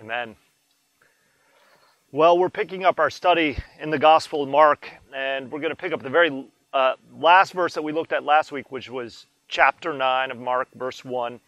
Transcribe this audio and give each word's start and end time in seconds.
Amen. 0.00 0.34
Well, 2.10 2.38
we're 2.38 2.48
picking 2.48 2.86
up 2.86 2.98
our 2.98 3.10
study 3.10 3.58
in 3.78 3.90
the 3.90 3.98
Gospel 3.98 4.42
of 4.42 4.48
Mark, 4.48 4.88
and 5.14 5.52
we're 5.52 5.60
going 5.60 5.72
to 5.72 5.76
pick 5.76 5.92
up 5.92 6.02
the 6.02 6.08
very 6.08 6.46
uh, 6.72 6.94
last 7.14 7.52
verse 7.52 7.74
that 7.74 7.82
we 7.82 7.92
looked 7.92 8.14
at 8.14 8.24
last 8.24 8.50
week, 8.50 8.72
which 8.72 8.88
was 8.88 9.26
chapter 9.46 9.92
9 9.92 10.30
of 10.30 10.38
Mark, 10.38 10.68
verse 10.74 11.04
1. 11.04 11.38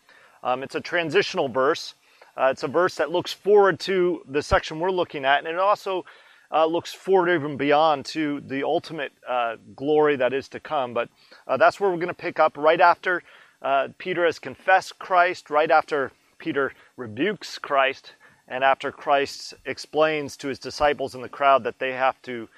Um, 0.42 0.62
it's 0.62 0.74
a 0.74 0.82
transitional 0.82 1.48
verse. 1.48 1.94
Uh, 2.36 2.50
it's 2.52 2.62
a 2.62 2.68
verse 2.68 2.96
that 2.96 3.10
looks 3.10 3.32
forward 3.32 3.80
to 3.80 4.20
the 4.28 4.42
section 4.42 4.80
we're 4.80 4.90
looking 4.90 5.24
at, 5.24 5.38
and 5.38 5.48
it 5.48 5.58
also 5.58 6.04
uh, 6.52 6.66
looks 6.66 6.92
forward 6.92 7.30
even 7.30 7.56
beyond 7.56 8.04
to 8.04 8.42
the 8.42 8.64
ultimate 8.64 9.12
uh, 9.26 9.56
glory 9.74 10.16
that 10.16 10.34
is 10.34 10.46
to 10.48 10.60
come. 10.60 10.92
But 10.92 11.08
uh, 11.48 11.56
that's 11.56 11.80
where 11.80 11.88
we're 11.88 11.96
going 11.96 12.08
to 12.08 12.14
pick 12.14 12.38
up 12.38 12.58
right 12.58 12.82
after 12.82 13.22
uh, 13.62 13.88
Peter 13.96 14.26
has 14.26 14.38
confessed 14.38 14.98
Christ, 14.98 15.48
right 15.48 15.70
after 15.70 16.12
Peter 16.36 16.74
rebukes 16.98 17.56
Christ 17.56 18.12
and 18.52 18.62
after 18.62 18.92
Christ 18.92 19.54
explains 19.64 20.36
to 20.36 20.48
his 20.48 20.58
disciples 20.58 21.14
in 21.14 21.22
the 21.22 21.28
crowd 21.30 21.64
that 21.64 21.78
they 21.78 21.92
have 21.92 22.20
to 22.22 22.50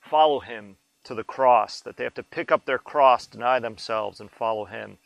follow 0.00 0.38
him 0.38 0.76
to 1.02 1.12
the 1.12 1.24
cross, 1.24 1.80
that 1.80 1.96
they 1.96 2.04
have 2.04 2.14
to 2.14 2.22
pick 2.22 2.52
up 2.52 2.64
their 2.64 2.78
cross, 2.78 3.26
deny 3.26 3.58
themselves, 3.58 4.20
and 4.20 4.30
follow 4.30 4.64
him. 4.64 4.98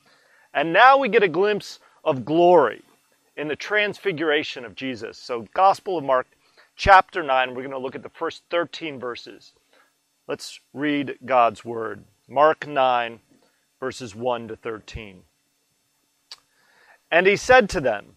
And 0.53 0.71
now 0.71 0.99
we 0.99 1.09
get 1.09 1.23
a 1.23 1.29
glimpse 1.29 1.79
of 2.05 2.27
glory 2.27 2.83
in 3.39 3.49
the 3.49 3.57
transfiguration 3.57 4.67
of 4.67 4.75
Jesus. 4.75 5.17
So, 5.17 5.49
Gospel 5.55 5.97
of 5.97 6.05
Mark, 6.05 6.27
chapter 6.77 7.23
9, 7.23 7.55
we're 7.55 7.63
going 7.63 7.71
to 7.71 7.79
look 7.79 7.97
at 7.97 8.03
the 8.03 8.11
first 8.11 8.43
13 8.51 9.01
verses. 9.01 9.55
Let's 10.29 10.61
read 10.75 11.17
God's 11.25 11.65
word. 11.65 12.05
Mark 12.29 12.67
9, 12.67 13.19
verses 13.81 14.15
1 14.15 14.49
to 14.49 14.57
13. 14.57 15.23
And 17.11 17.27
he 17.27 17.37
said 17.37 17.71
to 17.71 17.81
them, 17.81 18.17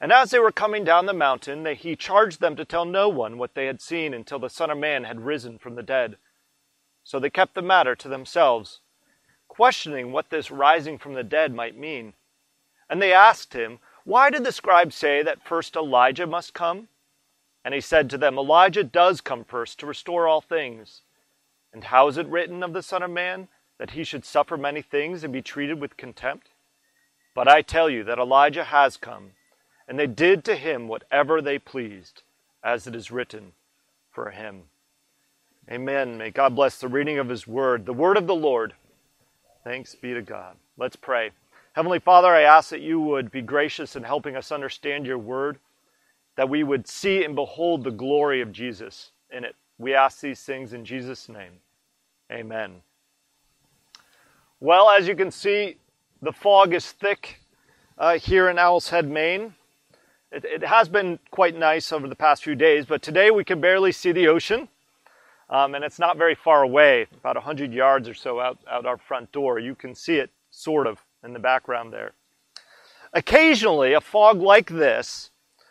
And 0.00 0.12
as 0.12 0.30
they 0.30 0.38
were 0.38 0.52
coming 0.52 0.84
down 0.84 1.06
the 1.06 1.14
mountain, 1.14 1.62
they, 1.62 1.74
he 1.74 1.96
charged 1.96 2.40
them 2.40 2.54
to 2.56 2.64
tell 2.64 2.84
no 2.84 3.08
one 3.08 3.38
what 3.38 3.54
they 3.54 3.66
had 3.66 3.80
seen 3.80 4.12
until 4.12 4.38
the 4.38 4.50
Son 4.50 4.70
of 4.70 4.78
Man 4.78 5.04
had 5.04 5.24
risen 5.24 5.58
from 5.58 5.74
the 5.74 5.82
dead. 5.82 6.16
So 7.02 7.18
they 7.18 7.30
kept 7.30 7.54
the 7.54 7.62
matter 7.62 7.94
to 7.96 8.08
themselves, 8.08 8.80
questioning 9.48 10.12
what 10.12 10.28
this 10.28 10.50
rising 10.50 10.98
from 10.98 11.14
the 11.14 11.24
dead 11.24 11.54
might 11.54 11.78
mean. 11.78 12.12
And 12.90 13.00
they 13.00 13.12
asked 13.12 13.54
him, 13.54 13.78
Why 14.04 14.28
did 14.28 14.44
the 14.44 14.52
scribes 14.52 14.94
say 14.94 15.22
that 15.22 15.46
first 15.46 15.76
Elijah 15.76 16.26
must 16.26 16.52
come? 16.52 16.88
And 17.64 17.74
he 17.74 17.80
said 17.80 18.10
to 18.10 18.18
them, 18.18 18.38
Elijah 18.38 18.84
does 18.84 19.20
come 19.20 19.44
first 19.44 19.80
to 19.80 19.86
restore 19.86 20.28
all 20.28 20.40
things. 20.40 21.02
And 21.72 21.84
how 21.84 22.08
is 22.08 22.18
it 22.18 22.28
written 22.28 22.62
of 22.62 22.72
the 22.74 22.82
Son 22.82 23.02
of 23.02 23.10
Man 23.10 23.48
that 23.78 23.90
he 23.90 24.04
should 24.04 24.24
suffer 24.24 24.56
many 24.56 24.82
things 24.82 25.24
and 25.24 25.32
be 25.32 25.42
treated 25.42 25.80
with 25.80 25.96
contempt? 25.96 26.50
But 27.34 27.48
I 27.48 27.62
tell 27.62 27.90
you 27.90 28.04
that 28.04 28.18
Elijah 28.18 28.64
has 28.64 28.96
come 28.96 29.32
and 29.88 29.98
they 29.98 30.06
did 30.06 30.44
to 30.44 30.56
him 30.56 30.88
whatever 30.88 31.40
they 31.40 31.58
pleased, 31.58 32.22
as 32.62 32.86
it 32.86 32.94
is 32.94 33.10
written 33.10 33.52
for 34.10 34.30
him. 34.30 34.62
Amen. 35.70 36.18
May 36.18 36.30
God 36.30 36.54
bless 36.54 36.78
the 36.78 36.88
reading 36.88 37.18
of 37.18 37.28
his 37.28 37.46
word, 37.46 37.86
the 37.86 37.92
word 37.92 38.16
of 38.16 38.26
the 38.26 38.34
Lord. 38.34 38.74
Thanks 39.64 39.94
be 39.94 40.14
to 40.14 40.22
God. 40.22 40.56
Let's 40.76 40.96
pray. 40.96 41.30
Heavenly 41.72 41.98
Father, 41.98 42.28
I 42.28 42.42
ask 42.42 42.70
that 42.70 42.80
you 42.80 43.00
would 43.00 43.30
be 43.30 43.42
gracious 43.42 43.96
in 43.96 44.02
helping 44.02 44.36
us 44.36 44.52
understand 44.52 45.06
your 45.06 45.18
word, 45.18 45.58
that 46.36 46.48
we 46.48 46.62
would 46.62 46.86
see 46.86 47.24
and 47.24 47.34
behold 47.34 47.82
the 47.84 47.90
glory 47.90 48.40
of 48.40 48.52
Jesus 48.52 49.10
in 49.30 49.44
it. 49.44 49.56
We 49.78 49.94
ask 49.94 50.20
these 50.20 50.40
things 50.40 50.72
in 50.72 50.84
Jesus' 50.84 51.28
name. 51.28 51.52
Amen. 52.32 52.76
Well, 54.60 54.88
as 54.88 55.06
you 55.06 55.14
can 55.14 55.30
see, 55.30 55.76
the 56.22 56.32
fog 56.32 56.72
is 56.72 56.90
thick 56.92 57.40
uh, 57.98 58.18
here 58.18 58.48
in 58.48 58.58
Owl's 58.58 58.88
Head, 58.88 59.08
Maine. 59.08 59.54
It, 60.32 60.44
it, 60.44 60.64
has 60.64 60.88
been 60.88 61.18
quite 61.30 61.56
nice 61.56 61.92
over 61.92 62.08
the 62.08 62.16
past 62.16 62.42
few 62.42 62.56
days, 62.56 62.84
but 62.84 63.00
today 63.00 63.30
we 63.30 63.44
can 63.44 63.60
barely 63.60 63.92
see 63.92 64.12
the 64.12 64.26
ocean. 64.28 64.68
Um, 65.48 65.76
and 65.76 65.84
it's 65.84 66.00
not 66.00 66.16
very 66.18 66.34
far 66.34 66.62
away, 66.62 67.06
about 67.14 67.36
100 67.36 67.72
yards 67.72 68.08
or 68.08 68.14
so 68.14 68.40
out, 68.40 68.58
out 68.68 68.86
our 68.86 68.98
front 68.98 69.30
door. 69.30 69.60
You 69.60 69.76
can 69.76 69.94
see 69.94 70.16
it 70.16 70.30
sort 70.50 70.88
of 70.88 70.98
in 71.22 71.32
the 71.32 71.38
background 71.38 71.92
there. 71.92 72.12
Occasionally, 73.12 73.92
a 73.92 74.00
fog 74.00 74.40
like 74.40 74.68
this 74.68 75.30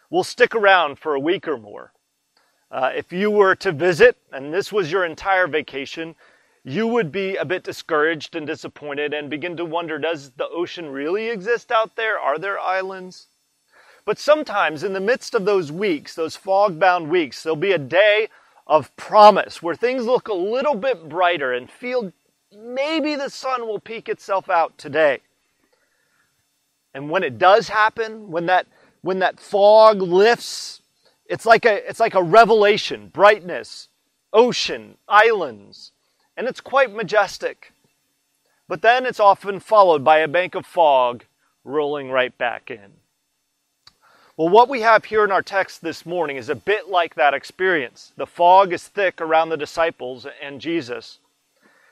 will 0.10 0.24
stick 0.24 0.56
around 0.56 0.98
for 0.98 1.14
a 1.14 1.20
week 1.20 1.48
or 1.48 1.58
more. 1.58 1.92
Uh, 2.72 2.92
if 2.96 3.12
you 3.12 3.30
were 3.30 3.56
to 3.56 3.74
visit, 3.74 4.18
and 4.32 4.54
this 4.54 4.72
was 4.72 4.92
your 4.92 5.04
entire 5.04 5.48
vacation, 5.48 6.16
you 6.64 6.88
would 6.88 7.12
be 7.12 7.36
a 7.36 7.46
bit 7.46 7.64
discouraged 7.64 8.36
and 8.36 8.48
disappointed 8.48 9.14
and 9.14 9.30
begin 9.30 9.58
to 9.58 9.66
wonder 9.66 10.00
does 10.00 10.32
the 10.32 10.48
ocean 10.48 10.90
really 10.90 11.30
exist 11.30 11.72
out 11.72 11.96
there? 11.96 12.18
Are 12.18 12.40
there 12.40 12.60
islands? 12.60 13.28
But 14.06 14.20
sometimes 14.20 14.84
in 14.84 14.94
the 14.94 15.00
midst 15.00 15.34
of 15.34 15.46
those 15.46 15.72
weeks, 15.72 16.14
those 16.14 16.36
fog 16.36 16.80
bound 16.80 17.10
weeks, 17.10 17.42
there'll 17.42 17.56
be 17.56 17.72
a 17.72 17.80
day 17.80 18.30
of 18.68 18.96
promise 18.96 19.62
where 19.64 19.76
things 19.76 20.06
look 20.06 20.28
a 20.28 20.34
little 20.34 20.76
bit 20.76 21.10
brighter 21.10 21.52
and 21.54 21.70
feel 21.70 22.14
maybe 22.56 23.16
the 23.16 23.30
sun 23.30 23.68
will 23.68 23.80
peek 23.80 24.08
itself 24.08 24.50
out 24.50 24.78
today. 24.78 25.20
And 26.94 27.10
when 27.10 27.24
it 27.24 27.38
does 27.38 27.68
happen, 27.68 28.32
when 28.32 28.46
that, 28.46 28.68
when 29.02 29.20
that 29.20 29.40
fog 29.40 30.02
lifts, 30.02 30.82
it's 31.26 31.46
like, 31.46 31.66
a, 31.66 31.88
it's 31.90 32.00
like 32.00 32.14
a 32.14 32.24
revelation, 32.24 33.10
brightness, 33.10 33.90
ocean, 34.32 34.98
islands, 35.08 35.92
and 36.38 36.48
it's 36.48 36.62
quite 36.62 36.94
majestic. 36.94 37.74
But 38.68 38.82
then 38.82 39.06
it's 39.06 39.20
often 39.20 39.60
followed 39.60 40.04
by 40.04 40.20
a 40.20 40.28
bank 40.28 40.56
of 40.56 40.66
fog 40.66 41.26
rolling 41.64 42.12
right 42.12 42.36
back 42.38 42.70
in. 42.70 42.94
Well, 44.38 44.50
what 44.50 44.68
we 44.68 44.81
have 44.81 45.06
here 45.06 45.23
in 45.23 45.31
our 45.31 45.41
text 45.41 45.81
this 45.81 46.06
morning 46.06 46.35
is 46.35 46.50
a 46.50 46.56
bit 46.56 46.90
like 46.90 47.16
that 47.16 47.34
experience. 47.34 48.12
The 48.18 48.25
fog 48.25 48.73
is 48.73 48.85
thick 48.85 49.22
around 49.22 49.47
the 49.47 49.56
disciples 49.56 50.28
and 50.41 50.59
Jesus. 50.59 51.19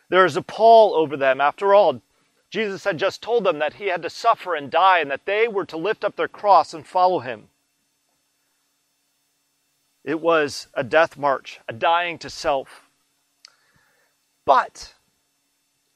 There 0.09 0.25
is 0.25 0.35
a 0.35 0.41
pall 0.41 0.93
over 0.93 1.15
them. 1.15 1.39
After 1.39 1.73
all, 1.73 2.01
Jesus 2.49 2.83
had 2.83 2.97
just 2.97 3.21
told 3.21 3.45
them 3.45 3.59
that 3.59 3.75
he 3.75 3.87
had 3.87 4.01
to 4.01 4.09
suffer 4.09 4.55
and 4.55 4.69
die 4.69 4.99
and 4.99 5.09
that 5.09 5.25
they 5.25 5.47
were 5.47 5.65
to 5.65 5.77
lift 5.77 6.03
up 6.03 6.17
their 6.17 6.27
cross 6.27 6.73
and 6.73 6.85
follow 6.85 7.19
him. 7.19 7.47
It 10.03 10.19
was 10.19 10.67
a 10.73 10.83
death 10.83 11.17
march, 11.17 11.61
a 11.69 11.73
dying 11.73 12.17
to 12.19 12.29
self. 12.29 12.89
But 14.43 14.95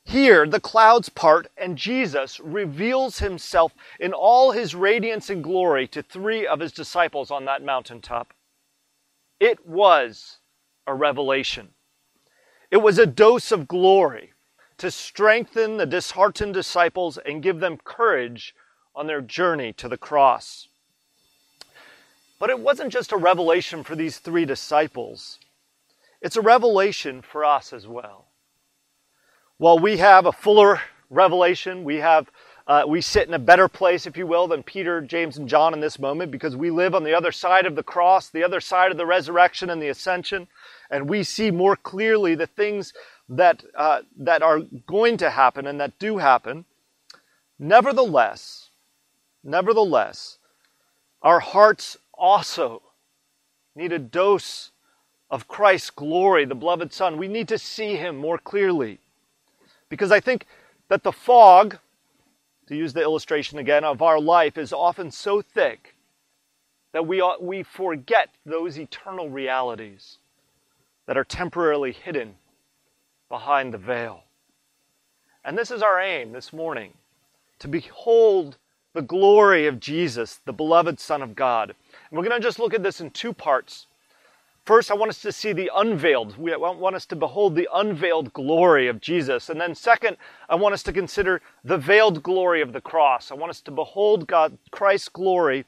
here, 0.07 0.47
the 0.47 0.61
clouds 0.61 1.09
part, 1.09 1.47
and 1.57 1.77
Jesus 1.77 2.39
reveals 2.39 3.19
himself 3.19 3.73
in 3.99 4.13
all 4.13 4.51
his 4.51 4.73
radiance 4.73 5.29
and 5.29 5.43
glory 5.43 5.85
to 5.89 6.01
three 6.01 6.47
of 6.47 6.61
his 6.61 6.71
disciples 6.71 7.29
on 7.29 7.43
that 7.43 7.61
mountaintop. 7.61 8.33
It 9.37 9.67
was 9.67 10.37
a 10.87 10.93
revelation. 10.93 11.71
It 12.71 12.77
was 12.77 12.97
a 12.97 13.05
dose 13.05 13.51
of 13.51 13.67
glory 13.67 14.31
to 14.77 14.91
strengthen 14.91 15.75
the 15.75 15.85
disheartened 15.85 16.53
disciples 16.53 17.17
and 17.17 17.43
give 17.43 17.59
them 17.59 17.75
courage 17.75 18.55
on 18.95 19.07
their 19.07 19.21
journey 19.21 19.73
to 19.73 19.89
the 19.89 19.97
cross. 19.97 20.69
But 22.39 22.49
it 22.49 22.61
wasn't 22.61 22.93
just 22.93 23.11
a 23.11 23.17
revelation 23.17 23.83
for 23.83 23.97
these 23.97 24.19
three 24.19 24.45
disciples, 24.45 25.37
it's 26.21 26.37
a 26.37 26.41
revelation 26.41 27.21
for 27.21 27.43
us 27.43 27.73
as 27.73 27.85
well. 27.85 28.26
While 29.59 29.79
we 29.79 29.97
have 29.97 30.27
a 30.27 30.31
fuller 30.31 30.81
revelation, 31.09 31.83
we 31.83 31.95
have 31.95 32.29
uh, 32.67 32.83
we 32.85 32.99
sit 32.99 33.27
in 33.27 33.33
a 33.33 33.39
better 33.39 33.69
place, 33.69 34.05
if 34.05 34.17
you 34.17 34.27
will, 34.27 34.45
than 34.47 34.61
Peter, 34.61 34.99
James, 34.99 35.37
and 35.37 35.47
John 35.47 35.73
in 35.73 35.79
this 35.79 35.97
moment 35.97 36.31
because 36.31 36.55
we 36.55 36.69
live 36.69 36.93
on 36.93 37.05
the 37.05 37.13
other 37.13 37.31
side 37.31 37.65
of 37.65 37.75
the 37.75 37.83
cross, 37.83 38.29
the 38.29 38.43
other 38.43 38.59
side 38.59 38.91
of 38.91 38.97
the 38.97 39.05
resurrection 39.05 39.69
and 39.69 39.81
the 39.81 39.87
ascension, 39.87 40.47
and 40.91 41.09
we 41.09 41.23
see 41.23 41.49
more 41.49 41.77
clearly 41.77 42.35
the 42.35 42.45
things 42.45 42.91
that, 43.29 43.63
uh, 43.73 44.01
that 44.17 44.43
are 44.43 44.59
going 44.85 45.15
to 45.17 45.29
happen 45.29 45.65
and 45.65 45.79
that 45.79 45.97
do 45.97 46.17
happen. 46.17 46.65
Nevertheless, 47.57 48.69
nevertheless, 49.45 50.37
our 51.21 51.39
hearts 51.39 51.97
also 52.13 52.83
need 53.75 53.93
a 53.93 53.99
dose 53.99 54.71
of 55.31 55.47
Christ's 55.47 55.89
glory, 55.89 56.43
the 56.43 56.53
beloved 56.53 56.91
Son. 56.91 57.17
We 57.17 57.29
need 57.29 57.47
to 57.47 57.57
see 57.57 57.95
him 57.95 58.17
more 58.17 58.37
clearly. 58.37 58.99
Because 59.89 60.11
I 60.11 60.19
think 60.19 60.45
that 60.89 61.03
the 61.03 61.11
fog, 61.11 61.77
to 62.67 62.75
use 62.75 62.93
the 62.93 63.01
illustration 63.01 63.59
again, 63.59 63.83
of 63.83 64.01
our 64.01 64.19
life 64.19 64.57
is 64.57 64.73
often 64.73 65.11
so 65.11 65.41
thick 65.41 65.95
that 66.93 67.05
we, 67.05 67.23
we 67.39 67.63
forget 67.63 68.29
those 68.45 68.77
eternal 68.77 69.29
realities 69.29 70.17
that 71.05 71.17
are 71.17 71.23
temporarily 71.23 71.91
hidden 71.91 72.35
behind 73.29 73.73
the 73.73 73.77
veil. 73.77 74.23
And 75.43 75.57
this 75.57 75.71
is 75.71 75.81
our 75.81 75.99
aim 75.99 76.31
this 76.31 76.51
morning 76.51 76.93
to 77.59 77.67
behold 77.67 78.57
the 78.93 79.01
glory 79.01 79.67
of 79.67 79.79
Jesus, 79.79 80.39
the 80.45 80.53
beloved 80.53 80.99
Son 80.99 81.21
of 81.21 81.35
God. 81.35 81.69
And 82.09 82.17
we're 82.17 82.27
going 82.27 82.39
to 82.39 82.45
just 82.45 82.59
look 82.59 82.73
at 82.73 82.83
this 82.83 82.99
in 82.99 83.11
two 83.11 83.33
parts. 83.33 83.87
First, 84.67 84.91
I 84.91 84.95
want 84.95 85.07
us 85.07 85.21
to 85.21 85.31
see 85.31 85.53
the 85.53 85.71
unveiled. 85.73 86.37
We 86.37 86.53
want 86.53 86.93
us 86.93 87.05
to 87.05 87.15
behold 87.15 87.55
the 87.55 87.69
unveiled 87.73 88.33
glory 88.33 88.89
of 88.89 88.99
Jesus. 88.99 89.47
And 89.49 89.61
then, 89.61 89.73
second, 89.73 90.17
I 90.49 90.55
want 90.55 90.73
us 90.73 90.83
to 90.83 90.91
consider 90.91 91.41
the 91.63 91.77
veiled 91.77 92.21
glory 92.21 92.59
of 92.59 92.73
the 92.73 92.81
cross. 92.81 93.31
I 93.31 93.35
want 93.35 93.49
us 93.49 93.61
to 93.61 93.71
behold 93.71 94.27
God, 94.27 94.57
Christ's 94.71 95.07
glory 95.07 95.63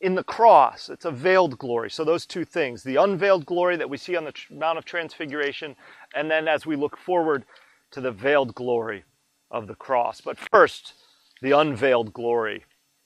in 0.00 0.16
the 0.16 0.24
cross. 0.24 0.88
It's 0.88 1.04
a 1.04 1.12
veiled 1.12 1.58
glory. 1.58 1.88
So, 1.88 2.02
those 2.02 2.26
two 2.26 2.44
things 2.44 2.82
the 2.82 2.96
unveiled 2.96 3.46
glory 3.46 3.76
that 3.76 3.88
we 3.88 3.98
see 3.98 4.16
on 4.16 4.24
the 4.24 4.34
Mount 4.50 4.78
of 4.78 4.84
Transfiguration, 4.84 5.76
and 6.12 6.28
then 6.28 6.48
as 6.48 6.66
we 6.66 6.74
look 6.74 6.96
forward 6.96 7.44
to 7.92 8.00
the 8.00 8.10
veiled 8.10 8.52
glory 8.56 9.04
of 9.52 9.68
the 9.68 9.76
cross. 9.76 10.20
But 10.20 10.38
first, 10.50 10.94
the 11.40 11.52
unveiled 11.52 12.12
glory 12.12 12.64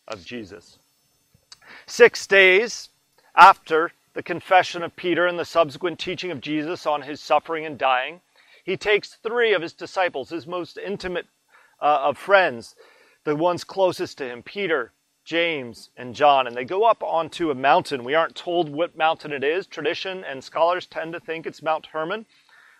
of 0.08 0.24
Jesus. 0.24 0.78
Six 1.86 2.26
days 2.26 2.88
after 3.36 3.92
the 4.14 4.22
confession 4.22 4.82
of 4.82 4.96
Peter 4.96 5.26
and 5.26 5.38
the 5.38 5.44
subsequent 5.44 5.98
teaching 5.98 6.30
of 6.30 6.40
Jesus 6.40 6.86
on 6.86 7.02
his 7.02 7.20
suffering 7.20 7.64
and 7.64 7.78
dying, 7.78 8.20
he 8.64 8.76
takes 8.76 9.14
three 9.22 9.52
of 9.52 9.62
his 9.62 9.72
disciples, 9.72 10.30
his 10.30 10.46
most 10.46 10.78
intimate 10.78 11.26
uh, 11.80 12.00
of 12.02 12.18
friends, 12.18 12.74
the 13.24 13.36
ones 13.36 13.64
closest 13.64 14.18
to 14.18 14.24
him, 14.28 14.42
Peter, 14.42 14.92
James, 15.24 15.90
and 15.96 16.14
John, 16.14 16.46
and 16.46 16.56
they 16.56 16.64
go 16.64 16.84
up 16.84 17.02
onto 17.02 17.50
a 17.50 17.54
mountain. 17.54 18.04
We 18.04 18.14
aren't 18.14 18.34
told 18.34 18.68
what 18.68 18.96
mountain 18.96 19.32
it 19.32 19.44
is. 19.44 19.66
Tradition 19.66 20.24
and 20.24 20.42
scholars 20.42 20.86
tend 20.86 21.12
to 21.12 21.20
think 21.20 21.46
it's 21.46 21.62
Mount 21.62 21.86
Hermon, 21.86 22.26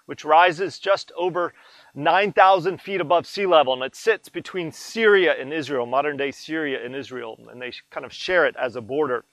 which 0.06 0.24
rises 0.24 0.78
just 0.78 1.12
over 1.16 1.54
9,000 1.94 2.80
feet 2.80 3.00
above 3.00 3.26
sea 3.26 3.46
level, 3.46 3.74
and 3.74 3.82
it 3.82 3.94
sits 3.94 4.28
between 4.28 4.72
Syria 4.72 5.34
and 5.38 5.52
Israel, 5.52 5.86
modern 5.86 6.16
day 6.16 6.30
Syria 6.30 6.84
and 6.84 6.96
Israel, 6.96 7.38
and 7.50 7.60
they 7.60 7.72
kind 7.90 8.04
of 8.04 8.12
share 8.12 8.46
it 8.46 8.56
as 8.56 8.74
a 8.74 8.80
border. 8.80 9.24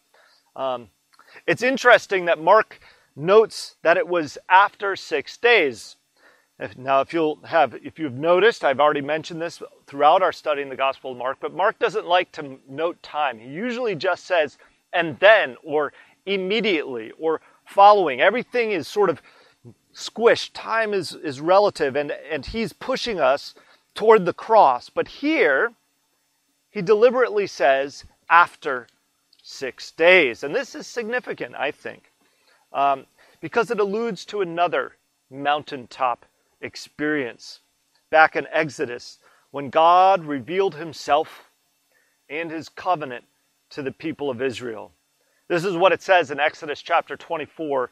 Um, 0.55 0.89
it's 1.45 1.61
interesting 1.61 2.25
that 2.25 2.41
Mark 2.41 2.79
notes 3.15 3.75
that 3.81 3.97
it 3.97 4.07
was 4.07 4.37
after 4.49 4.95
six 4.95 5.37
days. 5.37 5.95
Now, 6.75 7.01
if 7.01 7.13
you'll 7.13 7.37
have, 7.45 7.75
if 7.83 7.99
you've 7.99 8.13
noticed, 8.13 8.63
I've 8.63 8.79
already 8.79 9.01
mentioned 9.01 9.39
this 9.41 9.61
throughout 9.85 10.23
our 10.23 10.31
study 10.31 10.63
in 10.63 10.69
the 10.69 10.75
Gospel 10.75 11.11
of 11.11 11.17
Mark, 11.17 11.37
but 11.39 11.53
Mark 11.53 11.77
doesn't 11.77 12.07
like 12.07 12.31
to 12.31 12.57
note 12.67 13.01
time. 13.03 13.37
He 13.37 13.49
usually 13.49 13.93
just 13.93 14.25
says, 14.25 14.57
and 14.91 15.19
then, 15.19 15.55
or 15.63 15.93
immediately, 16.25 17.11
or 17.19 17.41
following. 17.65 18.21
Everything 18.21 18.71
is 18.71 18.87
sort 18.87 19.11
of 19.11 19.21
squished. 19.93 20.51
Time 20.53 20.93
is, 20.93 21.13
is 21.13 21.39
relative, 21.41 21.95
and, 21.95 22.11
and 22.11 22.45
he's 22.45 22.73
pushing 22.73 23.19
us 23.19 23.53
toward 23.93 24.25
the 24.25 24.33
cross. 24.33 24.89
But 24.89 25.07
here, 25.07 25.73
he 26.71 26.81
deliberately 26.81 27.45
says, 27.45 28.05
after 28.29 28.87
six 29.47 29.91
days. 29.91 30.43
And 30.43 30.53
this 30.53 30.75
is 30.75 30.85
significant, 30.85 31.55
I 31.55 31.71
think, 31.71 32.11
um, 32.73 33.05
because 33.39 33.71
it 33.71 33.79
alludes 33.79 34.25
to 34.25 34.41
another 34.41 34.97
mountaintop 35.31 36.25
experience 36.59 37.61
back 38.09 38.35
in 38.35 38.45
Exodus 38.51 39.19
when 39.51 39.69
God 39.69 40.25
revealed 40.25 40.75
himself 40.75 41.49
and 42.29 42.51
his 42.51 42.67
covenant 42.67 43.23
to 43.69 43.81
the 43.81 43.91
people 43.91 44.29
of 44.29 44.41
Israel. 44.41 44.91
This 45.47 45.63
is 45.63 45.77
what 45.77 45.93
it 45.93 46.01
says 46.01 46.29
in 46.29 46.41
Exodus 46.41 46.81
chapter 46.81 47.15
24, 47.15 47.89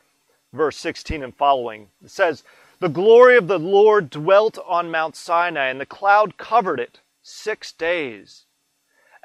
verse 0.51 0.75
16 0.75 1.23
and 1.23 1.35
following. 1.35 1.87
It 2.03 2.11
says, 2.11 2.43
The 2.81 2.89
glory 2.89 3.37
of 3.37 3.47
the 3.47 3.59
Lord 3.59 4.09
dwelt 4.09 4.57
on 4.67 4.91
Mount 4.91 5.15
Sinai, 5.15 5.67
and 5.67 5.79
the 5.79 5.85
cloud 5.85 6.37
covered 6.37 6.81
it 6.81 6.99
six 7.21 7.71
days. 7.71 8.44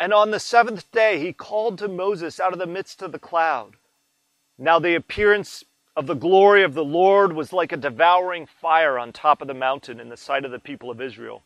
And 0.01 0.15
on 0.15 0.31
the 0.31 0.41
seventh 0.41 0.91
day 0.91 1.21
he 1.21 1.35
called 1.35 1.79
to 1.79 1.87
Moses 1.87 2.41
out 2.41 2.55
of 2.55 2.59
the 2.59 2.67
midst 2.67 3.03
of 3.03 3.13
the 3.13 3.19
cloud. 3.19 3.77
Now 4.59 4.79
the 4.79 4.95
appearance 4.95 5.63
of 5.95 6.07
the 6.07 6.15
glory 6.15 6.63
of 6.63 6.73
the 6.73 6.85
Lord 6.85 7.35
was 7.35 7.53
like 7.53 7.71
a 7.71 7.77
devouring 7.77 8.47
fire 8.47 8.99
on 8.99 9.13
top 9.13 9.43
of 9.43 9.49
the 9.49 9.55
mountain 9.55 10.01
in 10.01 10.09
the 10.09 10.17
sight 10.17 10.47
of 10.47 10.51
the 10.51 10.59
people 10.59 10.91
of 10.91 11.03
Israel. 11.03 11.43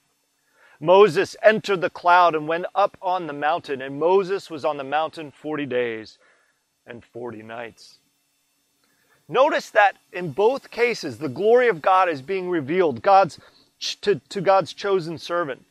Moses 0.80 1.34
entered 1.42 1.80
the 1.80 1.90
cloud 1.90 2.36
and 2.36 2.46
went 2.46 2.66
up 2.74 2.96
on 3.02 3.26
the 3.26 3.32
mountain, 3.32 3.82
and 3.82 3.98
Moses 3.98 4.50
was 4.50 4.64
on 4.64 4.76
the 4.76 4.84
mountain 4.84 5.32
40 5.32 5.66
days 5.66 6.18
and 6.86 7.04
40 7.04 7.42
nights. 7.42 7.98
Notice 9.28 9.70
that 9.70 9.96
in 10.12 10.32
both 10.32 10.70
cases, 10.70 11.18
the 11.18 11.28
glory 11.28 11.68
of 11.68 11.80
God 11.80 12.08
is 12.08 12.20
being 12.20 12.50
revealed 12.50 13.02
God's, 13.02 13.40
to, 14.02 14.20
to 14.28 14.40
God's 14.40 14.74
chosen 14.74 15.16
servant. 15.16 15.64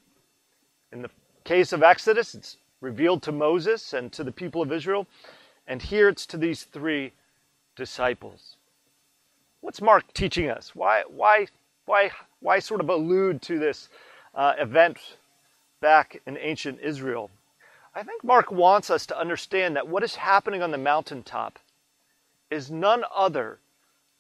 In 0.92 1.02
the 1.02 1.10
case 1.44 1.72
of 1.72 1.84
Exodus, 1.84 2.34
it's 2.34 2.58
revealed 2.84 3.24
to 3.24 3.32
Moses 3.32 3.94
and 3.94 4.12
to 4.12 4.24
the 4.24 4.32
people 4.32 4.62
of 4.62 4.72
Israel. 4.72 5.08
And 5.66 5.82
here 5.82 6.10
it's 6.10 6.26
to 6.28 6.38
these 6.38 6.64
three 6.66 7.14
disciples. 7.76 8.58
What's 9.62 9.82
Mark 9.82 10.14
teaching 10.14 10.50
us? 10.50 10.76
Why, 10.76 11.04
why, 11.08 11.48
why, 11.86 12.12
why 12.42 12.60
sort 12.60 12.82
of 12.82 12.90
allude 12.90 13.42
to 13.44 13.58
this 13.58 13.88
uh, 14.36 14.54
event 14.60 14.98
back 15.80 16.22
in 16.28 16.38
ancient 16.38 16.82
Israel? 16.82 17.32
I 17.96 18.04
think 18.04 18.24
Mark 18.24 18.52
wants 18.52 18.90
us 18.90 19.06
to 19.08 19.18
understand 19.18 19.76
that 19.78 19.88
what 19.88 20.04
is 20.04 20.16
happening 20.16 20.62
on 20.62 20.72
the 20.72 20.78
mountaintop 20.78 21.60
is 22.52 22.70
none 22.70 23.06
other 23.16 23.60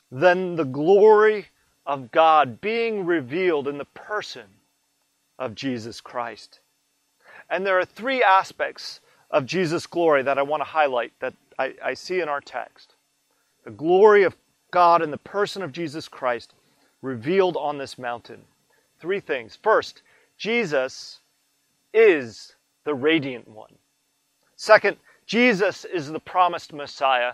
than 0.09 0.55
the 0.55 0.63
glory 0.63 1.47
of 1.85 2.11
God 2.11 2.61
being 2.61 3.05
revealed 3.05 3.67
in 3.67 3.77
the 3.77 3.85
person 3.85 4.45
of 5.37 5.55
Jesus 5.55 5.99
Christ. 5.99 6.59
And 7.49 7.65
there 7.65 7.79
are 7.79 7.85
three 7.85 8.23
aspects 8.23 8.99
of 9.29 9.45
Jesus' 9.45 9.87
glory 9.87 10.23
that 10.23 10.37
I 10.37 10.43
want 10.43 10.61
to 10.61 10.65
highlight 10.69 11.13
that 11.19 11.33
I, 11.57 11.73
I 11.83 11.93
see 11.93 12.19
in 12.21 12.29
our 12.29 12.41
text. 12.41 12.95
The 13.63 13.71
glory 13.71 14.23
of 14.23 14.35
God 14.71 15.01
in 15.01 15.11
the 15.11 15.17
person 15.17 15.61
of 15.61 15.71
Jesus 15.71 16.07
Christ 16.07 16.53
revealed 17.01 17.57
on 17.57 17.77
this 17.77 17.97
mountain. 17.97 18.41
Three 18.99 19.19
things. 19.19 19.57
First, 19.61 20.01
Jesus 20.37 21.19
is 21.93 22.55
the 22.85 22.93
radiant 22.93 23.47
one. 23.47 23.73
Second, 24.55 24.97
Jesus 25.25 25.85
is 25.85 26.11
the 26.11 26.19
promised 26.19 26.73
Messiah. 26.73 27.33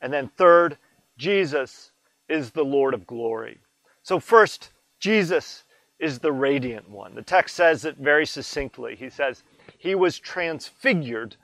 And 0.00 0.12
then 0.12 0.28
third, 0.36 0.78
Jesus 1.18 1.92
is 2.28 2.50
the 2.50 2.64
Lord 2.64 2.94
of 2.94 3.06
glory. 3.06 3.58
So, 4.02 4.18
first, 4.18 4.70
Jesus 4.98 5.64
is 5.98 6.18
the 6.18 6.32
radiant 6.32 6.88
one. 6.90 7.14
The 7.14 7.22
text 7.22 7.54
says 7.56 7.84
it 7.84 7.96
very 7.96 8.26
succinctly. 8.26 8.96
He 8.96 9.10
says, 9.10 9.42
He 9.78 9.94
was 9.94 10.18
transfigured 10.18 11.36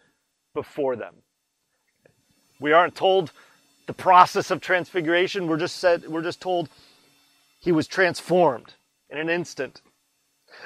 before 0.55 0.97
them. 0.97 1.15
We 2.59 2.73
aren't 2.73 2.95
told 2.95 3.33
the 3.87 3.93
process 3.95 4.51
of 4.51 4.61
transfiguration, 4.61 5.49
we're 5.49 5.57
just, 5.57 5.77
said, 5.77 6.07
we're 6.07 6.23
just 6.23 6.41
told 6.41 6.69
He 7.59 7.73
was 7.73 7.87
transformed 7.87 8.75
in 9.09 9.19
an 9.19 9.29
instant. 9.29 9.83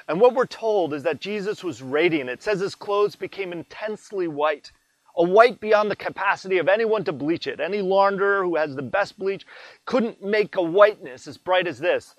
And 0.09 0.21
what 0.21 0.35
we're 0.35 0.47
told 0.47 0.95
is 0.95 1.03
that 1.03 1.21
Jesus 1.21 1.63
was 1.63 1.83
radiant. 1.83 2.31
It 2.31 2.43
says 2.43 2.61
his 2.61 2.75
clothes 2.75 3.17
became 3.17 3.53
intensely 3.53 4.29
white, 4.29 4.73
a 5.17 5.23
white 5.23 5.61
beyond 5.61 5.91
the 5.91 5.97
capacity 5.97 6.59
of 6.59 6.69
anyone 6.69 7.05
to 7.05 7.13
bleach 7.13 7.47
it. 7.47 7.61
Any 7.61 7.79
launderer 7.79 8.43
who 8.43 8.57
has 8.57 8.75
the 8.75 8.83
best 8.83 9.19
bleach 9.19 9.47
couldn't 9.85 10.23
make 10.23 10.57
a 10.57 10.63
whiteness 10.63 11.27
as 11.27 11.37
bright 11.37 11.67
as 11.67 11.79
this. 11.79 12.15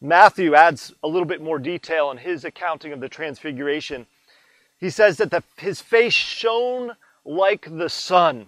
Matthew 0.00 0.54
adds 0.54 0.94
a 1.02 1.08
little 1.08 1.26
bit 1.26 1.42
more 1.42 1.58
detail 1.58 2.10
in 2.10 2.18
his 2.18 2.44
accounting 2.44 2.92
of 2.92 3.00
the 3.00 3.08
transfiguration. 3.08 4.06
He 4.78 4.88
says 4.88 5.18
that 5.18 5.30
the, 5.30 5.42
his 5.56 5.80
face 5.82 6.14
shone 6.14 6.92
like 7.24 7.68
the 7.70 7.90
sun, 7.90 8.46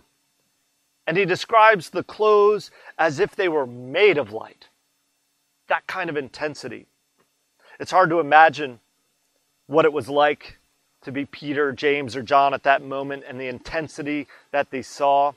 and 1.06 1.16
he 1.16 1.26
describes 1.26 1.90
the 1.90 2.02
clothes 2.02 2.70
as 2.98 3.20
if 3.20 3.36
they 3.36 3.48
were 3.48 3.66
made 3.66 4.16
of 4.16 4.32
light. 4.32 4.68
That 5.68 5.86
kind 5.86 6.08
of 6.08 6.16
intensity. 6.16 6.86
It's 7.78 7.90
hard 7.90 8.10
to 8.10 8.20
imagine 8.20 8.80
what 9.66 9.84
it 9.84 9.92
was 9.92 10.08
like 10.08 10.58
to 11.02 11.12
be 11.12 11.26
Peter, 11.26 11.72
James, 11.72 12.16
or 12.16 12.22
John 12.22 12.54
at 12.54 12.62
that 12.62 12.82
moment 12.82 13.24
and 13.28 13.40
the 13.40 13.48
intensity 13.48 14.26
that 14.52 14.70
they 14.70 14.82
saw. 14.82 15.32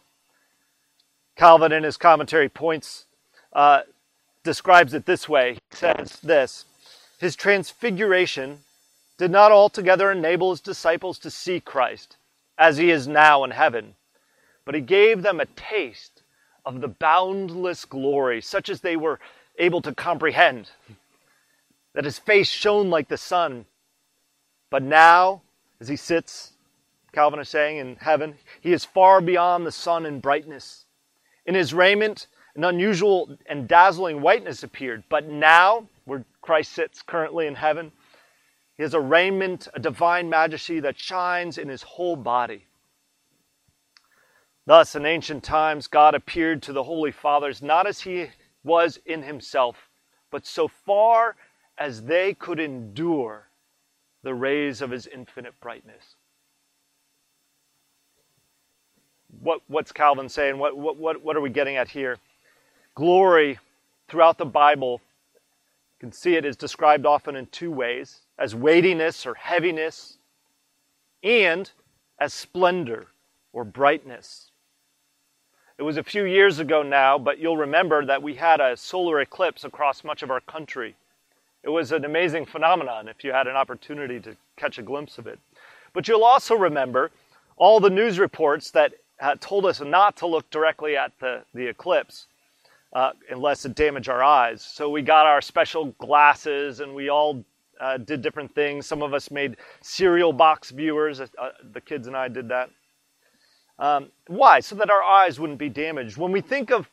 Calvin, 1.35 1.71
in 1.71 1.83
his 1.83 1.97
commentary, 1.97 2.47
points, 2.47 3.05
uh, 3.51 3.81
describes 4.45 4.93
it 4.93 5.05
this 5.05 5.27
way. 5.27 5.55
He 5.71 5.75
says 5.75 6.19
this 6.23 6.63
His 7.19 7.35
transfiguration 7.35 8.59
did 9.17 9.31
not 9.31 9.51
altogether 9.51 10.09
enable 10.11 10.51
his 10.51 10.61
disciples 10.61 11.19
to 11.19 11.29
see 11.29 11.59
Christ 11.59 12.15
as 12.57 12.77
he 12.77 12.89
is 12.89 13.07
now 13.07 13.43
in 13.43 13.51
heaven, 13.51 13.95
but 14.63 14.75
he 14.75 14.81
gave 14.81 15.21
them 15.21 15.41
a 15.41 15.45
taste 15.45 16.21
of 16.65 16.79
the 16.79 16.87
boundless 16.87 17.83
glory, 17.83 18.41
such 18.41 18.69
as 18.69 18.79
they 18.79 18.95
were 18.95 19.19
able 19.57 19.81
to 19.81 19.93
comprehend. 19.93 20.69
That 21.93 22.05
his 22.05 22.19
face 22.19 22.49
shone 22.49 22.89
like 22.89 23.07
the 23.07 23.17
sun. 23.17 23.65
But 24.69 24.83
now, 24.83 25.41
as 25.79 25.87
he 25.87 25.95
sits, 25.95 26.53
Calvin 27.13 27.39
is 27.39 27.47
saying, 27.47 27.77
in 27.77 27.95
heaven, 27.95 28.35
he 28.59 28.73
is 28.73 28.83
far 28.83 29.21
beyond 29.21 29.65
the 29.65 29.71
sun 29.71 30.05
in 30.05 30.19
brightness. 30.19 30.85
In 31.45 31.55
his 31.55 31.73
raiment, 31.73 32.27
an 32.55 32.63
unusual 32.63 33.37
and 33.47 33.67
dazzling 33.67 34.21
whiteness 34.21 34.63
appeared. 34.63 35.03
But 35.09 35.27
now, 35.27 35.87
where 36.05 36.23
Christ 36.41 36.71
sits 36.71 37.01
currently 37.01 37.47
in 37.47 37.55
heaven, 37.55 37.91
he 38.77 38.83
has 38.83 38.93
a 38.93 38.99
raiment, 38.99 39.67
a 39.73 39.79
divine 39.79 40.29
majesty 40.29 40.79
that 40.81 40.99
shines 40.99 41.57
in 41.57 41.69
his 41.69 41.83
whole 41.83 42.15
body. 42.15 42.65
Thus, 44.65 44.95
in 44.95 45.05
ancient 45.05 45.43
times, 45.43 45.87
God 45.87 46.15
appeared 46.15 46.63
to 46.63 46.73
the 46.73 46.83
Holy 46.83 47.11
Fathers 47.11 47.61
not 47.61 47.87
as 47.87 48.01
he 48.01 48.27
was 48.63 48.99
in 49.05 49.21
himself, 49.21 49.89
but 50.31 50.45
so 50.45 50.67
far 50.67 51.35
as 51.77 52.03
they 52.03 52.33
could 52.33 52.59
endure 52.59 53.47
the 54.23 54.33
rays 54.33 54.81
of 54.81 54.89
his 54.89 55.07
infinite 55.07 55.53
brightness. 55.59 56.15
What, 59.39 59.61
what's 59.67 59.91
Calvin 59.91 60.29
saying? 60.29 60.57
What, 60.57 60.75
what, 60.75 60.97
what, 60.97 61.21
what 61.21 61.35
are 61.35 61.41
we 61.41 61.49
getting 61.49 61.75
at 61.75 61.87
here? 61.87 62.17
Glory 62.95 63.59
throughout 64.07 64.37
the 64.37 64.45
Bible, 64.45 65.01
you 65.33 65.99
can 65.99 66.11
see 66.13 66.35
it 66.35 66.45
is 66.45 66.55
described 66.55 67.05
often 67.05 67.35
in 67.35 67.45
two 67.47 67.69
ways 67.69 68.21
as 68.37 68.55
weightiness 68.55 69.25
or 69.25 69.33
heaviness, 69.35 70.17
and 71.21 71.71
as 72.19 72.33
splendor 72.33 73.07
or 73.51 73.63
brightness. 73.63 74.51
It 75.77 75.83
was 75.83 75.97
a 75.97 76.03
few 76.03 76.23
years 76.23 76.59
ago 76.59 76.83
now, 76.83 77.17
but 77.17 77.37
you'll 77.37 77.57
remember 77.57 78.05
that 78.05 78.23
we 78.23 78.35
had 78.35 78.61
a 78.61 78.77
solar 78.77 79.19
eclipse 79.19 79.65
across 79.65 80.05
much 80.05 80.23
of 80.23 80.31
our 80.31 80.39
country. 80.39 80.95
It 81.63 81.69
was 81.69 81.91
an 81.91 82.05
amazing 82.05 82.45
phenomenon 82.45 83.09
if 83.09 83.23
you 83.23 83.33
had 83.33 83.47
an 83.47 83.57
opportunity 83.57 84.21
to 84.21 84.37
catch 84.55 84.77
a 84.77 84.83
glimpse 84.83 85.17
of 85.17 85.27
it. 85.27 85.39
But 85.93 86.07
you'll 86.07 86.23
also 86.23 86.55
remember 86.55 87.11
all 87.57 87.81
the 87.81 87.89
news 87.89 88.19
reports 88.19 88.71
that 88.71 88.93
told 89.41 89.65
us 89.65 89.81
not 89.81 90.15
to 90.17 90.27
look 90.27 90.49
directly 90.49 90.95
at 90.95 91.11
the, 91.19 91.43
the 91.53 91.67
eclipse 91.67 92.27
uh, 92.95 93.11
unless 93.29 93.65
it 93.65 93.75
damaged 93.75 94.07
our 94.07 94.23
eyes. 94.23 94.63
So 94.63 94.89
we 94.89 95.01
got 95.01 95.25
our 95.27 95.41
special 95.41 95.87
glasses 95.99 96.79
and 96.79 96.95
we 96.95 97.09
all 97.09 97.43
uh, 97.81 97.97
did 97.97 98.21
different 98.21 98.55
things. 98.55 98.87
Some 98.87 99.03
of 99.03 99.13
us 99.13 99.29
made 99.29 99.57
cereal 99.81 100.31
box 100.31 100.71
viewers. 100.71 101.19
Uh, 101.19 101.27
the 101.73 101.81
kids 101.81 102.07
and 102.07 102.15
I 102.15 102.29
did 102.29 102.47
that. 102.47 102.69
Um, 103.77 104.11
why? 104.27 104.61
So 104.61 104.75
that 104.75 104.89
our 104.89 105.03
eyes 105.03 105.41
wouldn't 105.41 105.59
be 105.59 105.67
damaged. 105.67 106.15
When 106.15 106.31
we 106.31 106.39
think 106.39 106.71
of 106.71 106.89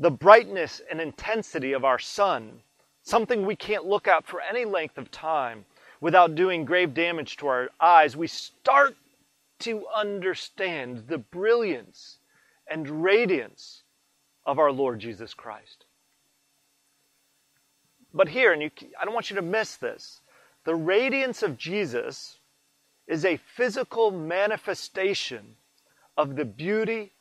the 0.00 0.10
brightness 0.10 0.80
and 0.90 1.02
intensity 1.02 1.74
of 1.74 1.84
our 1.84 1.98
sun, 1.98 2.62
something 3.02 3.44
we 3.44 3.56
can't 3.56 3.84
look 3.84 4.08
at 4.08 4.26
for 4.26 4.40
any 4.40 4.64
length 4.64 4.96
of 4.96 5.10
time 5.10 5.66
without 6.00 6.34
doing 6.34 6.64
grave 6.64 6.94
damage 6.94 7.36
to 7.38 7.46
our 7.46 7.68
eyes, 7.78 8.16
we 8.16 8.26
start 8.26 8.96
to 9.58 9.86
understand 9.94 11.06
the 11.08 11.18
brilliance 11.18 12.20
and 12.70 13.04
radiance 13.04 13.82
of 14.46 14.58
our 14.58 14.72
Lord 14.72 15.00
Jesus 15.00 15.34
Christ. 15.34 15.84
But 18.14 18.28
here, 18.28 18.52
and 18.52 18.62
you, 18.62 18.70
I 18.98 19.04
don't 19.04 19.12
want 19.12 19.28
you 19.28 19.36
to 19.36 19.42
miss 19.42 19.76
this, 19.76 20.20
the 20.64 20.74
radiance 20.74 21.42
of 21.42 21.58
Jesus 21.58 22.38
is 23.06 23.24
a 23.24 23.36
physical 23.36 24.10
manifestation 24.10 25.56
of 26.16 26.36
the 26.36 26.44
beauty, 26.44 27.12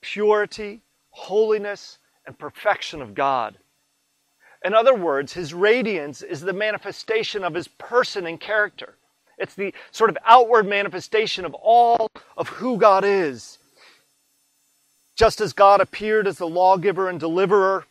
purity, 0.00 0.80
holiness, 1.10 1.98
and 2.26 2.38
perfection 2.38 3.02
of 3.02 3.14
God. 3.14 3.58
In 4.64 4.74
other 4.74 4.94
words, 4.94 5.32
his 5.32 5.54
radiance 5.54 6.22
is 6.22 6.40
the 6.40 6.52
manifestation 6.52 7.44
of 7.44 7.54
his 7.54 7.68
person 7.68 8.26
and 8.26 8.40
character. 8.40 8.96
It's 9.36 9.54
the 9.54 9.72
sort 9.92 10.10
of 10.10 10.18
outward 10.26 10.66
manifestation 10.66 11.44
of 11.44 11.54
all 11.54 12.10
of 12.36 12.48
who 12.48 12.76
God 12.76 13.04
is. 13.04 13.58
Just 15.18 15.40
as 15.40 15.52
God 15.52 15.80
appeared 15.80 16.28
as 16.28 16.38
the 16.38 16.46
lawgiver 16.46 17.08
and 17.08 17.18
deliverer 17.18 17.86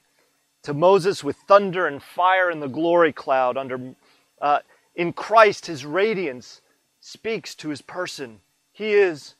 to 0.63 0.73
Moses 0.73 1.25
with 1.25 1.35
thunder 1.35 1.85
and 1.85 2.01
fire 2.01 2.49
in 2.49 2.61
the 2.61 2.69
glory 2.69 3.11
cloud 3.11 3.57
under 3.57 3.95
uh, 4.41 4.59
in 4.95 5.11
Christ 5.11 5.65
his 5.65 5.85
radiance 5.85 6.61
speaks 7.01 7.53
to 7.55 7.67
his 7.67 7.81
person. 7.81 8.39
He 8.71 8.93
is 8.93 9.35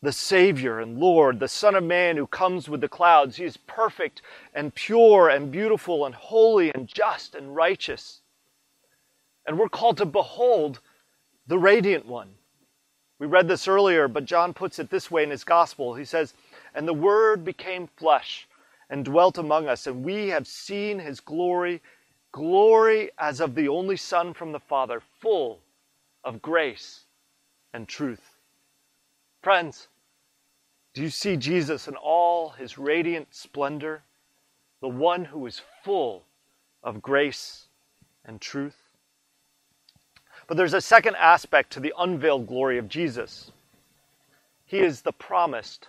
the 0.00 0.12
Savior 0.12 0.80
and 0.80 0.96
Lord, 0.96 1.40
the 1.40 1.48
Son 1.48 1.74
of 1.74 1.84
Man 1.84 2.16
who 2.16 2.26
comes 2.26 2.70
with 2.70 2.80
the 2.80 2.88
clouds. 2.88 3.36
He 3.36 3.44
is 3.44 3.58
perfect 3.58 4.22
and 4.54 4.74
pure 4.74 5.28
and 5.28 5.52
beautiful 5.52 6.06
and 6.06 6.14
holy 6.14 6.72
and 6.72 6.88
just 6.88 7.34
and 7.34 7.54
righteous. 7.54 8.22
And 9.46 9.58
we're 9.58 9.68
called 9.68 9.98
to 9.98 10.06
behold 10.06 10.80
the 11.46 11.58
radiant 11.58 12.06
one. 12.06 12.30
We 13.18 13.26
read 13.26 13.46
this 13.46 13.68
earlier, 13.68 14.08
but 14.08 14.24
John 14.24 14.54
puts 14.54 14.78
it 14.78 14.88
this 14.88 15.10
way 15.10 15.22
in 15.22 15.30
his 15.30 15.44
gospel. 15.44 15.94
He 15.94 16.06
says, 16.06 16.32
And 16.74 16.86
the 16.86 16.94
Word 16.94 17.44
became 17.44 17.88
flesh 17.96 18.46
and 18.88 19.04
dwelt 19.04 19.38
among 19.38 19.68
us, 19.68 19.86
and 19.86 20.04
we 20.04 20.28
have 20.28 20.46
seen 20.46 20.98
his 20.98 21.20
glory, 21.20 21.80
glory 22.32 23.10
as 23.18 23.40
of 23.40 23.54
the 23.54 23.68
only 23.68 23.96
Son 23.96 24.34
from 24.34 24.52
the 24.52 24.60
Father, 24.60 25.00
full 25.20 25.60
of 26.24 26.42
grace 26.42 27.04
and 27.72 27.86
truth. 27.86 28.36
Friends, 29.42 29.88
do 30.92 31.02
you 31.02 31.10
see 31.10 31.36
Jesus 31.36 31.86
in 31.86 31.94
all 31.94 32.50
his 32.50 32.76
radiant 32.76 33.28
splendor, 33.30 34.02
the 34.80 34.88
one 34.88 35.24
who 35.24 35.46
is 35.46 35.62
full 35.84 36.24
of 36.82 37.00
grace 37.00 37.66
and 38.24 38.40
truth? 38.40 38.76
But 40.48 40.56
there's 40.56 40.74
a 40.74 40.80
second 40.80 41.14
aspect 41.14 41.72
to 41.72 41.80
the 41.80 41.94
unveiled 41.96 42.48
glory 42.48 42.76
of 42.76 42.88
Jesus. 42.88 43.52
He 44.66 44.80
is 44.80 45.02
the 45.02 45.12
promised 45.12 45.88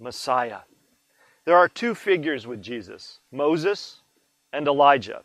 Messiah. 0.00 0.60
There 1.44 1.56
are 1.56 1.68
two 1.68 1.94
figures 1.94 2.46
with 2.46 2.62
Jesus 2.62 3.20
Moses 3.32 4.00
and 4.52 4.66
Elijah. 4.66 5.22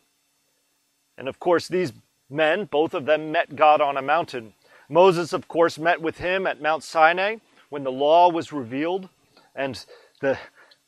And 1.17 1.27
of 1.27 1.39
course, 1.39 1.67
these 1.67 1.93
men, 2.29 2.65
both 2.65 2.93
of 2.93 3.05
them, 3.05 3.31
met 3.31 3.55
God 3.55 3.81
on 3.81 3.97
a 3.97 4.01
mountain. 4.01 4.53
Moses, 4.89 5.33
of 5.33 5.47
course, 5.47 5.79
met 5.79 6.01
with 6.01 6.17
him 6.17 6.45
at 6.45 6.61
Mount 6.61 6.83
Sinai 6.83 7.37
when 7.69 7.83
the 7.83 7.91
law 7.91 8.29
was 8.29 8.53
revealed 8.53 9.09
and 9.55 9.83
the, 10.21 10.37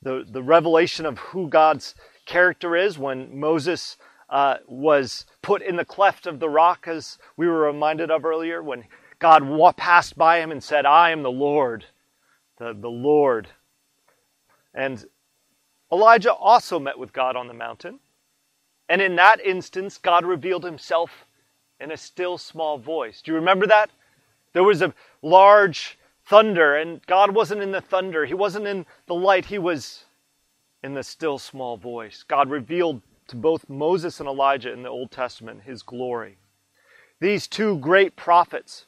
the, 0.01 0.25
the 0.29 0.43
revelation 0.43 1.05
of 1.05 1.17
who 1.17 1.49
God's 1.49 1.95
character 2.25 2.75
is 2.75 2.99
when 2.99 3.39
Moses 3.39 3.97
uh, 4.29 4.57
was 4.67 5.25
put 5.41 5.61
in 5.61 5.77
the 5.77 5.85
cleft 5.85 6.27
of 6.27 6.39
the 6.39 6.49
rock, 6.49 6.87
as 6.87 7.17
we 7.37 7.47
were 7.47 7.61
reminded 7.61 8.11
of 8.11 8.25
earlier, 8.25 8.61
when 8.61 8.83
God 9.19 9.43
passed 9.77 10.17
by 10.17 10.39
him 10.39 10.51
and 10.51 10.63
said, 10.63 10.85
I 10.85 11.11
am 11.11 11.23
the 11.23 11.31
Lord, 11.31 11.85
the, 12.57 12.73
the 12.73 12.89
Lord. 12.89 13.47
And 14.77 15.03
Elijah 15.91 16.31
also 16.31 16.79
met 16.79 16.99
with 16.99 17.11
God 17.11 17.35
on 17.35 17.47
the 17.47 17.53
mountain. 17.53 17.99
And 18.87 19.01
in 19.01 19.15
that 19.15 19.41
instance, 19.41 19.97
God 19.97 20.23
revealed 20.23 20.63
himself 20.63 21.25
in 21.79 21.91
a 21.91 21.97
still 21.97 22.37
small 22.37 22.77
voice. 22.77 23.21
Do 23.21 23.31
you 23.31 23.35
remember 23.35 23.65
that? 23.67 23.89
There 24.53 24.63
was 24.63 24.83
a 24.83 24.93
large 25.23 25.97
thunder, 26.25 26.75
and 26.77 27.05
God 27.07 27.33
wasn't 27.33 27.63
in 27.63 27.71
the 27.71 27.81
thunder. 27.81 28.25
He 28.25 28.35
wasn't 28.35 28.67
in 28.67 28.85
the 29.07 29.15
light. 29.15 29.45
He 29.45 29.57
was 29.57 30.05
in 30.83 30.93
the 30.93 31.03
still 31.03 31.39
small 31.39 31.75
voice. 31.75 32.23
God 32.27 32.49
revealed 32.49 33.01
to 33.29 33.35
both 33.35 33.67
Moses 33.67 34.19
and 34.19 34.29
Elijah 34.29 34.71
in 34.71 34.83
the 34.83 34.89
Old 34.89 35.09
Testament 35.09 35.63
his 35.63 35.81
glory. 35.81 36.37
These 37.19 37.47
two 37.47 37.79
great 37.79 38.15
prophets, 38.15 38.85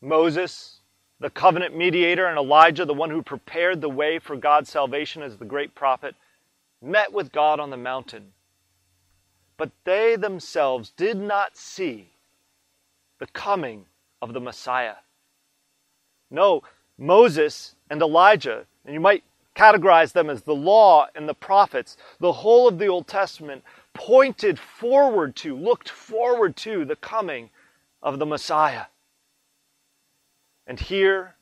Moses, 0.00 0.79
the 1.20 1.30
covenant 1.30 1.76
mediator, 1.76 2.26
and 2.26 2.38
Elijah, 2.38 2.84
the 2.84 2.94
one 2.94 3.10
who 3.10 3.22
prepared 3.22 3.80
the 3.80 3.88
way 3.88 4.18
for 4.18 4.36
God's 4.36 4.70
salvation 4.70 5.22
as 5.22 5.36
the 5.36 5.44
great 5.44 5.74
prophet, 5.74 6.14
met 6.82 7.12
with 7.12 7.30
God 7.30 7.60
on 7.60 7.70
the 7.70 7.76
mountain. 7.76 8.32
But 9.58 9.70
they 9.84 10.16
themselves 10.16 10.92
did 10.96 11.18
not 11.18 11.56
see 11.56 12.08
the 13.18 13.26
coming 13.26 13.84
of 14.22 14.32
the 14.32 14.40
Messiah. 14.40 14.96
No, 16.30 16.62
Moses 16.96 17.74
and 17.90 18.00
Elijah, 18.00 18.64
and 18.86 18.94
you 18.94 19.00
might 19.00 19.22
categorize 19.54 20.12
them 20.12 20.30
as 20.30 20.42
the 20.42 20.54
law 20.54 21.06
and 21.14 21.28
the 21.28 21.34
prophets, 21.34 21.98
the 22.18 22.32
whole 22.32 22.66
of 22.66 22.78
the 22.78 22.86
Old 22.86 23.06
Testament 23.06 23.62
pointed 23.92 24.58
forward 24.58 25.36
to, 25.36 25.54
looked 25.54 25.90
forward 25.90 26.56
to 26.56 26.86
the 26.86 26.96
coming 26.96 27.50
of 28.02 28.18
the 28.18 28.26
Messiah. 28.26 28.84
And 30.70 30.78
here, 30.78 31.34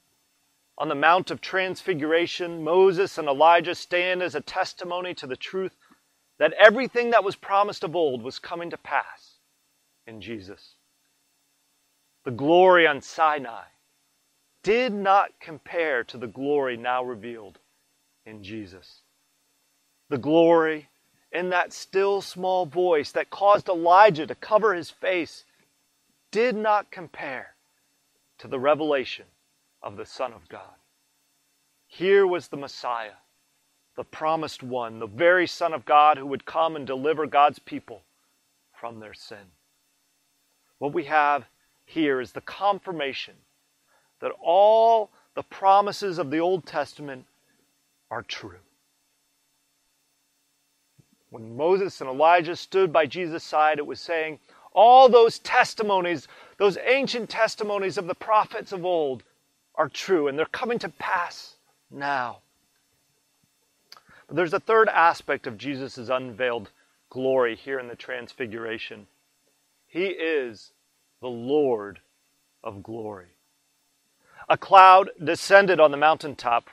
on 0.79 0.89
the 0.89 0.95
Mount 0.95 1.31
of 1.31 1.43
Transfiguration, 1.43 2.65
Moses 2.65 3.19
and 3.19 3.29
Elijah 3.29 3.75
stand 3.75 4.23
as 4.23 4.35
a 4.35 4.41
testimony 4.41 5.13
to 5.13 5.27
the 5.27 5.37
truth 5.37 5.77
that 6.39 6.55
everything 6.55 7.11
that 7.11 7.23
was 7.23 7.37
promised 7.37 7.85
of 7.85 7.95
old 7.95 8.23
was 8.23 8.39
coming 8.39 8.71
to 8.71 8.79
pass 8.79 9.35
in 10.07 10.23
Jesus. 10.23 10.77
The 12.25 12.31
glory 12.31 12.87
on 12.87 13.03
Sinai 13.03 13.65
did 14.63 14.95
not 14.95 15.39
compare 15.41 16.05
to 16.05 16.17
the 16.17 16.27
glory 16.27 16.79
now 16.79 17.05
revealed 17.05 17.59
in 18.25 18.43
Jesus. 18.43 19.03
The 20.09 20.17
glory 20.17 20.89
in 21.33 21.51
that 21.51 21.75
still 21.75 22.23
small 22.23 22.65
voice 22.65 23.13
that 23.13 23.29
caused 23.29 23.69
Elijah 23.69 24.27
to 24.27 24.35
cover 24.35 24.73
his 24.73 24.89
face 24.89 25.45
did 26.31 26.57
not 26.57 26.91
compare 26.91 27.57
to 28.39 28.49
the 28.49 28.59
revelation 28.59 29.27
of 29.83 29.97
the 29.97 30.07
Son 30.07 30.33
of 30.33 30.49
God. 30.49 30.75
Here 31.87 32.27
was 32.27 32.49
the 32.49 32.57
Messiah, 32.57 33.19
the 33.97 34.05
promised 34.05 34.63
one, 34.63 34.99
the 34.99 35.07
very 35.07 35.47
Son 35.47 35.73
of 35.73 35.85
God 35.85 36.19
who 36.19 36.27
would 36.27 36.45
come 36.45 36.77
and 36.77 36.87
deliver 36.87 37.27
God's 37.27 37.59
people 37.59 38.03
from 38.73 39.01
their 39.01 39.15
sin. 39.15 39.53
What 40.79 40.93
we 40.93 41.05
have 41.05 41.45
here 41.85 42.21
is 42.21 42.33
the 42.33 42.41
confirmation 42.41 43.35
that 44.21 44.33
all 44.43 45.11
the 45.35 45.43
promises 45.43 46.19
of 46.19 46.31
the 46.31 46.39
Old 46.39 46.67
Testament 46.67 47.25
are 48.11 48.23
true. 48.23 48.59
When 51.31 51.57
Moses 51.57 52.01
and 52.01 52.09
Elijah 52.09 52.57
stood 52.57 52.93
by 52.93 53.07
Jesus' 53.07 53.45
side, 53.45 53.79
it 53.79 53.87
was 53.87 54.01
saying, 54.01 54.39
all 54.73 55.09
those 55.09 55.39
testimonies, 55.41 56.29
those 56.59 56.77
ancient 56.85 57.31
testimonies 57.31 57.97
of 57.97 58.07
the 58.07 58.15
prophets 58.15 58.73
of 58.73 58.85
old, 58.85 59.23
are 59.77 59.89
true, 59.89 60.27
and 60.27 60.37
they're 60.37 60.47
coming 60.47 60.79
to 60.81 60.89
pass 60.89 61.55
now. 61.91 62.39
But 64.27 64.37
there's 64.37 64.53
a 64.53 64.61
third 64.61 64.89
aspect 64.89 65.47
of 65.47 65.57
Jesus' 65.57 66.09
unveiled 66.09 66.71
glory 67.09 67.57
here 67.57 67.79
in 67.79 67.89
the 67.89 67.95
Transfiguration. 67.95 69.07
He 69.87 70.07
is 70.07 70.73
the 71.21 71.29
Lord 71.29 72.01
of 72.63 72.83
glory. 72.83 73.29
A 74.49 74.59
cloud 74.59 75.11
descended 75.23 75.79
on 75.79 75.93
the 75.93 75.97
mountaintop, 75.97 76.69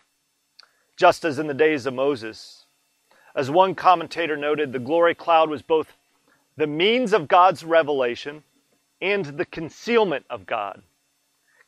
just 0.97 1.23
as 1.23 1.37
in 1.37 1.47
the 1.47 1.53
days 1.53 1.85
of 1.85 1.93
Moses. 1.93 2.65
As 3.35 3.51
one 3.51 3.75
commentator 3.75 4.35
noted, 4.35 4.71
the 4.71 4.79
glory 4.79 5.13
cloud 5.13 5.49
was 5.49 5.61
both 5.61 5.93
the 6.57 6.67
means 6.67 7.13
of 7.13 7.27
God's 7.27 7.63
revelation 7.63 8.43
and 9.01 9.25
the 9.25 9.45
concealment 9.45 10.25
of 10.29 10.45
God. 10.45 10.81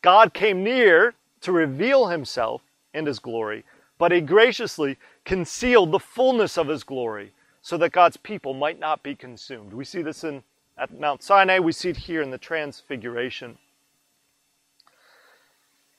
God 0.01 0.33
came 0.33 0.63
near 0.63 1.15
to 1.41 1.51
reveal 1.51 2.07
himself 2.07 2.61
and 2.93 3.07
his 3.07 3.19
glory, 3.19 3.63
but 3.97 4.11
he 4.11 4.21
graciously 4.21 4.97
concealed 5.25 5.91
the 5.91 5.99
fullness 5.99 6.57
of 6.57 6.67
his 6.67 6.83
glory 6.83 7.33
so 7.61 7.77
that 7.77 7.91
God's 7.91 8.17
people 8.17 8.53
might 8.53 8.79
not 8.79 9.03
be 9.03 9.15
consumed. 9.15 9.73
We 9.73 9.85
see 9.85 10.01
this 10.01 10.23
in 10.23 10.43
at 10.77 10.99
Mount 10.99 11.23
Sinai, 11.23 11.59
we 11.59 11.71
see 11.71 11.89
it 11.89 11.97
here 11.97 12.21
in 12.21 12.29
the 12.29 12.37
Transfiguration. 12.37 13.57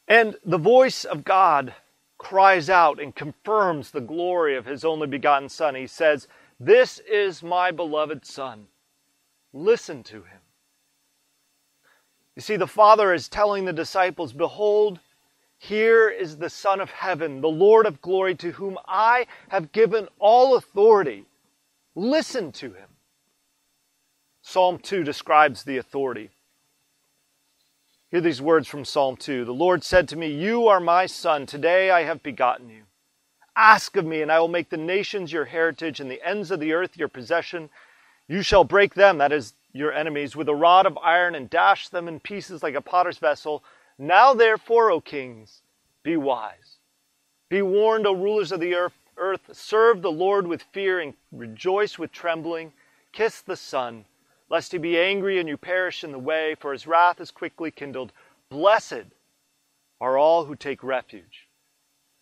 And 0.06 0.37
the 0.44 0.58
voice 0.58 1.04
of 1.04 1.25
God 1.25 1.75
cries 2.16 2.70
out 2.70 3.00
and 3.00 3.14
confirms 3.14 3.90
the 3.90 4.00
glory 4.00 4.56
of 4.56 4.66
his 4.66 4.85
only 4.85 5.06
begotten 5.06 5.49
Son. 5.49 5.75
He 5.75 5.87
says, 5.87 6.28
This 6.58 7.00
is 7.00 7.42
my 7.42 7.70
beloved 7.70 8.25
Son. 8.25 8.68
Listen 9.52 10.02
to 10.04 10.16
him. 10.23 10.40
You 12.38 12.42
see, 12.42 12.54
the 12.54 12.68
Father 12.68 13.12
is 13.12 13.28
telling 13.28 13.64
the 13.64 13.73
disciples, 13.73 14.33
Behold, 14.33 15.00
here 15.59 16.09
is 16.09 16.37
the 16.37 16.49
Son 16.49 16.80
of 16.80 16.88
heaven, 16.88 17.40
the 17.40 17.49
Lord 17.49 17.85
of 17.85 18.00
glory, 18.00 18.37
to 18.37 18.52
whom 18.52 18.78
I 18.87 19.26
have 19.49 19.73
given 19.73 20.07
all 20.21 20.54
authority. 20.54 21.25
Listen 21.97 22.52
to 22.52 22.66
him. 22.66 22.90
Psalm 24.40 24.78
2 24.78 25.02
describes 25.02 25.64
the 25.64 25.78
authority. 25.78 26.30
Hear 28.12 28.21
these 28.21 28.41
words 28.41 28.69
from 28.69 28.84
Psalm 28.84 29.17
2 29.17 29.45
The 29.45 29.52
Lord 29.52 29.82
said 29.82 30.06
to 30.06 30.17
me, 30.17 30.28
You 30.28 30.69
are 30.69 30.78
my 30.78 31.06
son. 31.06 31.45
Today 31.45 31.91
I 31.91 32.04
have 32.04 32.23
begotten 32.23 32.71
you. 32.71 32.84
Ask 33.56 33.97
of 33.97 34.06
me, 34.06 34.23
and 34.23 34.30
I 34.30 34.39
will 34.39 34.47
make 34.47 34.71
the 34.71 34.76
nations 34.76 35.32
your 35.32 35.47
heritage 35.47 35.99
and 35.99 36.08
the 36.08 36.25
ends 36.25 36.52
of 36.52 36.60
the 36.60 36.73
earth 36.73 36.97
your 36.97 37.08
possession. 37.08 37.69
You 38.28 38.43
shall 38.43 38.62
break 38.62 38.95
them, 38.95 39.19
that 39.19 39.32
is, 39.32 39.54
your 39.73 39.93
enemies, 39.93 40.35
with 40.35 40.49
a 40.49 40.54
rod 40.54 40.87
of 40.87 40.99
iron 40.99 41.35
and 41.35 41.50
dash 41.50 41.89
them 41.89 42.09
in 42.09 42.21
pieces 42.21 42.63
like 42.63 42.75
a 42.75 42.81
potter's 42.81 43.19
vessel. 43.19 43.63
Now, 43.99 44.35
therefore, 44.35 44.91
O 44.91 45.00
kings, 45.00 45.63
be 46.02 46.17
wise. 46.17 46.78
Be 47.49 47.63
warned, 47.63 48.07
O 48.07 48.13
rulers 48.13 48.52
of 48.52 48.61
the 48.61 48.75
earth. 48.75 48.93
Serve 49.52 50.02
the 50.02 50.13
Lord 50.13 50.47
with 50.47 50.63
fear 50.73 51.00
and 51.00 51.15
rejoice 51.33 51.99
with 51.99 52.13
trembling. 52.13 52.73
Kiss 53.13 53.41
the 53.41 53.57
Son 53.57 54.04
lest 54.50 54.73
he 54.73 54.78
be 54.78 54.99
angry 54.99 55.39
and 55.39 55.49
you 55.49 55.57
perish 55.57 56.02
in 56.02 56.13
the 56.13 56.19
way, 56.19 56.54
for 56.59 56.73
his 56.73 56.87
wrath 56.87 57.21
is 57.21 57.31
quickly 57.31 57.71
kindled. 57.71 58.13
Blessed 58.49 59.07
are 60.00 60.17
all 60.17 60.45
who 60.45 60.54
take 60.54 60.83
refuge 60.83 61.49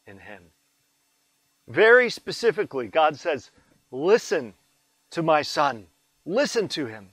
in 0.07 0.19
him. 0.19 0.43
Very 1.69 2.11
specifically, 2.11 2.89
God 2.89 3.17
says, 3.17 3.51
Listen 3.91 4.55
to 5.11 5.23
my 5.23 5.43
son. 5.43 5.87
Listen 6.25 6.69
to 6.69 6.87
him. 6.87 7.11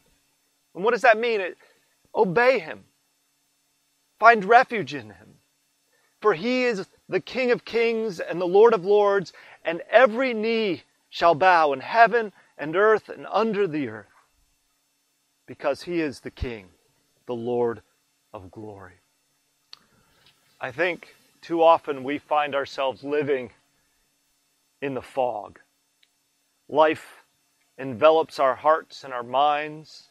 And 0.76 0.84
what 0.84 0.92
does 0.92 1.02
that 1.02 1.20
mean? 1.20 1.42
It, 1.42 1.58
obey 2.16 2.60
him. 2.60 2.84
Find 4.20 4.46
refuge 4.46 4.94
in 4.94 5.10
him. 5.12 5.36
For 6.22 6.34
he 6.34 6.64
is 6.64 6.88
the 7.10 7.20
King 7.20 7.52
of 7.52 7.66
kings 7.66 8.20
and 8.20 8.40
the 8.40 8.48
Lord 8.48 8.74
of 8.74 8.86
lords, 8.86 9.34
and 9.66 9.82
every 9.90 10.34
knee 10.34 10.84
shall 11.10 11.36
bow 11.36 11.74
in 11.74 11.82
heaven 11.82 12.32
and 12.58 12.76
earth 12.76 13.10
and 13.10 13.28
under 13.30 13.68
the 13.68 13.88
earth 13.90 14.08
because 15.46 15.84
he 15.84 16.00
is 16.00 16.22
the 16.22 16.32
King, 16.32 16.68
the 17.26 17.36
Lord 17.36 17.82
of 18.34 18.50
glory. 18.50 18.94
I 20.62 20.72
think 20.72 21.16
too 21.42 21.62
often 21.62 22.04
we 22.04 22.18
find 22.18 22.56
ourselves 22.56 23.04
living 23.04 23.52
in 24.82 24.94
the 24.94 25.02
fog. 25.02 25.60
Life 26.70 27.26
envelops 27.78 28.40
our 28.40 28.56
hearts 28.56 29.04
and 29.04 29.14
our 29.14 29.24
minds. 29.24 30.10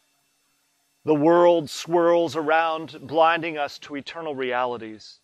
The 1.05 1.15
world 1.15 1.69
swirls 1.69 2.37
around, 2.37 2.99
blinding 3.03 3.59
us 3.59 3.79
to 3.81 3.97
eternal 3.97 4.35
realities. 4.35 5.19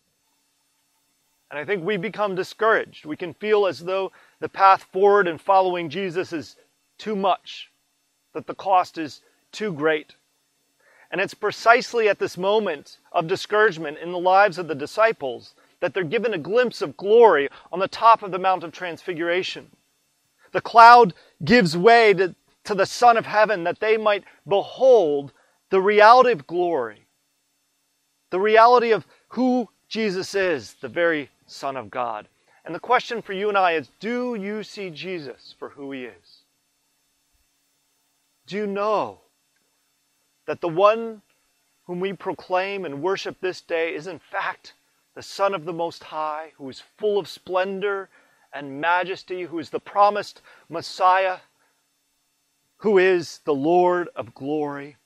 And 1.49 1.57
I 1.59 1.65
think 1.65 1.83
we 1.83 1.97
become 1.97 2.35
discouraged. 2.35 3.05
We 3.05 3.15
can 3.15 3.33
feel 3.33 3.65
as 3.65 3.79
though 3.79 4.11
the 4.39 4.49
path 4.49 4.83
forward 4.91 5.27
in 5.27 5.37
following 5.37 5.89
Jesus 5.89 6.31
is 6.33 6.57
too 6.97 7.15
much, 7.15 7.71
that 8.33 8.45
the 8.45 8.53
cost 8.53 8.97
is 8.97 9.21
too 9.51 9.71
great. 9.71 10.15
And 11.11 11.19
it's 11.19 11.33
precisely 11.33 12.07
at 12.07 12.19
this 12.19 12.37
moment 12.37 12.97
of 13.11 13.27
discouragement 13.27 13.97
in 13.97 14.11
the 14.11 14.19
lives 14.19 14.57
of 14.59 14.67
the 14.67 14.75
disciples 14.75 15.55
that 15.79 15.93
they're 15.93 16.03
given 16.03 16.33
a 16.33 16.37
glimpse 16.37 16.81
of 16.81 16.97
glory 16.97 17.49
on 17.71 17.79
the 17.79 17.87
top 17.87 18.21
of 18.21 18.31
the 18.31 18.37
Mount 18.37 18.63
of 18.63 18.71
Transfiguration. 18.71 19.71
The 20.51 20.61
cloud 20.61 21.13
gives 21.43 21.77
way 21.77 22.13
to, 22.15 22.35
to 22.65 22.75
the 22.75 22.85
Son 22.85 23.17
of 23.17 23.25
Heaven 23.25 23.63
that 23.63 23.79
they 23.79 23.97
might 23.97 24.23
behold 24.47 25.31
the 25.69 25.81
reality 25.81 26.31
of 26.31 26.47
glory, 26.47 27.05
the 28.29 28.39
reality 28.39 28.91
of 28.91 29.05
who 29.29 29.67
Jesus 29.87 30.35
is, 30.35 30.75
the 30.81 30.87
very 30.87 31.29
Son 31.45 31.75
of 31.75 31.89
God. 31.89 32.27
And 32.65 32.75
the 32.75 32.79
question 32.79 33.21
for 33.21 33.33
you 33.33 33.49
and 33.49 33.57
I 33.57 33.73
is 33.73 33.89
do 33.99 34.35
you 34.35 34.63
see 34.63 34.89
Jesus 34.89 35.55
for 35.57 35.69
who 35.69 35.91
he 35.91 36.03
is? 36.03 36.43
Do 38.45 38.55
you 38.55 38.67
know 38.67 39.21
that 40.45 40.61
the 40.61 40.67
one 40.67 41.21
whom 41.85 41.99
we 41.99 42.13
proclaim 42.13 42.85
and 42.85 43.01
worship 43.01 43.39
this 43.39 43.61
day 43.61 43.95
is 43.95 44.07
in 44.07 44.19
fact 44.19 44.73
the 45.15 45.23
Son 45.23 45.53
of 45.53 45.65
the 45.65 45.73
Most 45.73 46.03
High, 46.03 46.53
who 46.57 46.69
is 46.69 46.83
full 46.97 47.17
of 47.17 47.27
splendor 47.27 48.09
and 48.53 48.79
majesty, 48.79 49.43
who 49.43 49.59
is 49.59 49.69
the 49.69 49.79
promised 49.79 50.41
Messiah, 50.69 51.37
who 52.77 52.97
is 52.97 53.39
the 53.45 53.53
Lord 53.53 54.09
of 54.15 54.33
glory. 54.33 54.97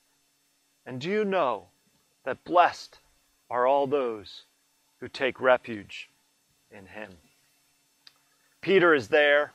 And 0.86 1.00
do 1.00 1.10
you 1.10 1.24
know 1.24 1.68
that 2.26 2.44
blessed 2.44 3.00
are 3.50 3.66
all 3.66 3.88
those 3.88 4.44
who 5.00 5.08
take 5.08 5.40
refuge 5.40 6.10
in 6.72 6.86
him? 6.86 7.12
Peter 8.62 8.94
is 8.94 9.10
there. 9.10 9.54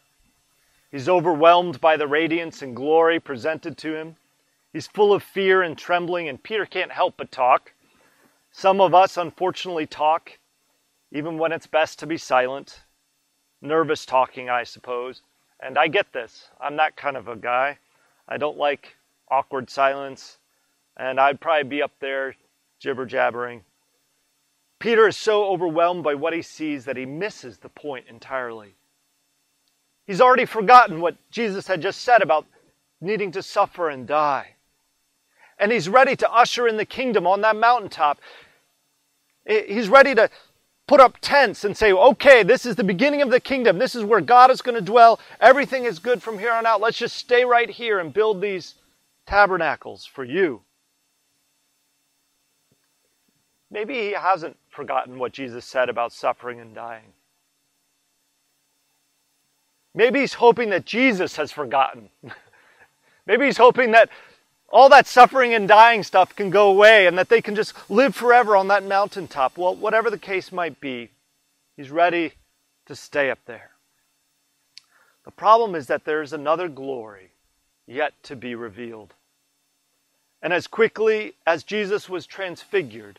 He's 0.91 1.09
overwhelmed 1.09 1.81
by 1.81 1.97
the 1.97 2.07
radiance 2.07 2.63
and 2.63 2.75
glory 2.75 3.21
presented 3.21 3.77
to 3.79 3.95
him. 3.95 4.17
He's 4.73 4.87
full 4.87 5.13
of 5.13 5.23
fear 5.23 5.63
and 5.63 5.77
trembling, 5.77 6.29
and 6.29 6.43
Peter 6.43 6.67
can't 6.67 6.93
help 6.93 7.17
but 7.17 7.33
talk. 7.33 7.73
Some 8.51 8.81
of 8.81 8.95
us, 8.95 9.17
unfortunately, 9.17 9.87
talk, 9.87 10.39
even 11.11 11.39
when 11.39 11.53
it's 11.53 11.67
best 11.67 11.99
to 11.99 12.07
be 12.07 12.19
silent. 12.19 12.81
Nervous 13.61 14.07
talking, 14.07 14.49
I 14.49 14.65
suppose. 14.65 15.23
And 15.61 15.79
I 15.79 15.89
get 15.89 16.13
this. 16.13 16.49
I'm 16.61 16.77
that 16.77 16.97
kind 16.97 17.17
of 17.17 17.29
a 17.29 17.37
guy. 17.37 17.79
I 18.29 18.37
don't 18.37 18.59
like 18.59 18.97
awkward 19.31 19.71
silence, 19.71 20.39
and 20.99 21.21
I'd 21.21 21.41
probably 21.41 21.69
be 21.69 21.83
up 21.83 21.93
there 22.01 22.35
jibber 22.81 23.07
jabbering. 23.07 23.65
Peter 24.79 25.09
is 25.09 25.17
so 25.17 25.45
overwhelmed 25.45 26.05
by 26.05 26.15
what 26.15 26.33
he 26.33 26.43
sees 26.43 26.85
that 26.85 26.97
he 26.97 27.07
misses 27.07 27.59
the 27.59 27.69
point 27.69 28.07
entirely. 28.09 28.75
He's 30.07 30.21
already 30.21 30.45
forgotten 30.45 31.01
what 31.01 31.17
Jesus 31.31 31.67
had 31.67 31.83
just 31.83 32.03
said 32.03 32.23
about 32.23 32.47
needing 33.01 33.33
to 33.33 33.43
suffer 33.43 33.89
and 33.89 34.07
die. 34.07 34.55
And 35.59 35.73
he's 35.73 35.89
ready 35.89 36.15
to 36.17 36.33
usher 36.33 36.69
in 36.69 36.77
the 36.77 36.85
kingdom 36.85 37.27
on 37.27 37.41
that 37.41 37.57
mountaintop. 37.57 38.19
He's 39.45 39.89
ready 39.89 40.15
to 40.15 40.31
put 40.87 41.01
up 41.01 41.19
tents 41.21 41.65
and 41.65 41.77
say, 41.77 41.93
okay, 41.93 42.43
this 42.43 42.65
is 42.65 42.77
the 42.77 42.85
beginning 42.85 43.21
of 43.21 43.31
the 43.31 43.41
kingdom. 43.41 43.79
This 43.79 43.95
is 43.95 44.05
where 44.05 44.21
God 44.21 44.51
is 44.51 44.63
going 44.63 44.77
to 44.77 44.81
dwell. 44.81 45.19
Everything 45.41 45.85
is 45.85 45.99
good 45.99 46.23
from 46.23 46.39
here 46.39 46.53
on 46.53 46.65
out. 46.65 46.81
Let's 46.81 46.99
just 46.99 47.17
stay 47.17 47.45
right 47.45 47.69
here 47.69 47.99
and 47.99 48.13
build 48.13 48.41
these 48.41 48.75
tabernacles 49.27 50.07
for 50.07 50.25
you. 50.25 50.63
Maybe 53.71 53.95
he 53.95 54.13
hasn't 54.13 54.57
forgotten 54.71 55.19
what 55.19 55.33
Jesus 55.33 55.65
said 55.65 55.89
about 55.89 56.13
suffering 56.13 56.61
and 56.61 56.75
dying. 56.75 57.13
Maybe 59.95 60.21
he's 60.21 60.35
hoping 60.35 60.71
that 60.71 60.85
Jesus 60.85 61.37
has 61.37 61.53
forgotten. 61.53 62.09
Maybe 63.27 63.47
he's 63.47 63.59
hoping 63.59 63.91
that 63.93 64.09
all 64.71 64.89
that 64.91 65.07
suffering 65.07 65.55
and 65.55 65.67
dying 65.67 66.03
stuff 66.03 66.35
can 66.35 66.51
go 66.51 66.71
away 66.71 67.07
and 67.07 67.19
that 67.19 67.29
they 67.29 67.43
can 67.43 67.55
just 67.55 67.75
live 67.91 68.15
forever 68.15 68.57
on 68.57 68.69
that 68.69 68.85
mountaintop. 68.85 69.57
Well, 69.57 69.75
whatever 69.75 70.11
the 70.11 70.19
case 70.19 70.53
might 70.53 70.81
be, 70.81 71.11
he's 71.77 71.91
ready 71.91 72.33
to 72.87 72.95
stay 72.95 73.31
up 73.31 73.39
there. 73.47 73.71
The 75.25 75.31
problem 75.31 75.75
is 75.75 75.87
that 75.89 76.05
there's 76.05 76.33
another 76.33 76.69
glory 76.69 77.33
yet 77.87 78.15
to 78.25 78.37
be 78.37 78.55
revealed. 78.55 79.15
And 80.41 80.53
as 80.53 80.67
quickly 80.67 81.35
as 81.47 81.65
Jesus 81.65 82.09
was 82.09 82.27
transfigured, 82.27 83.19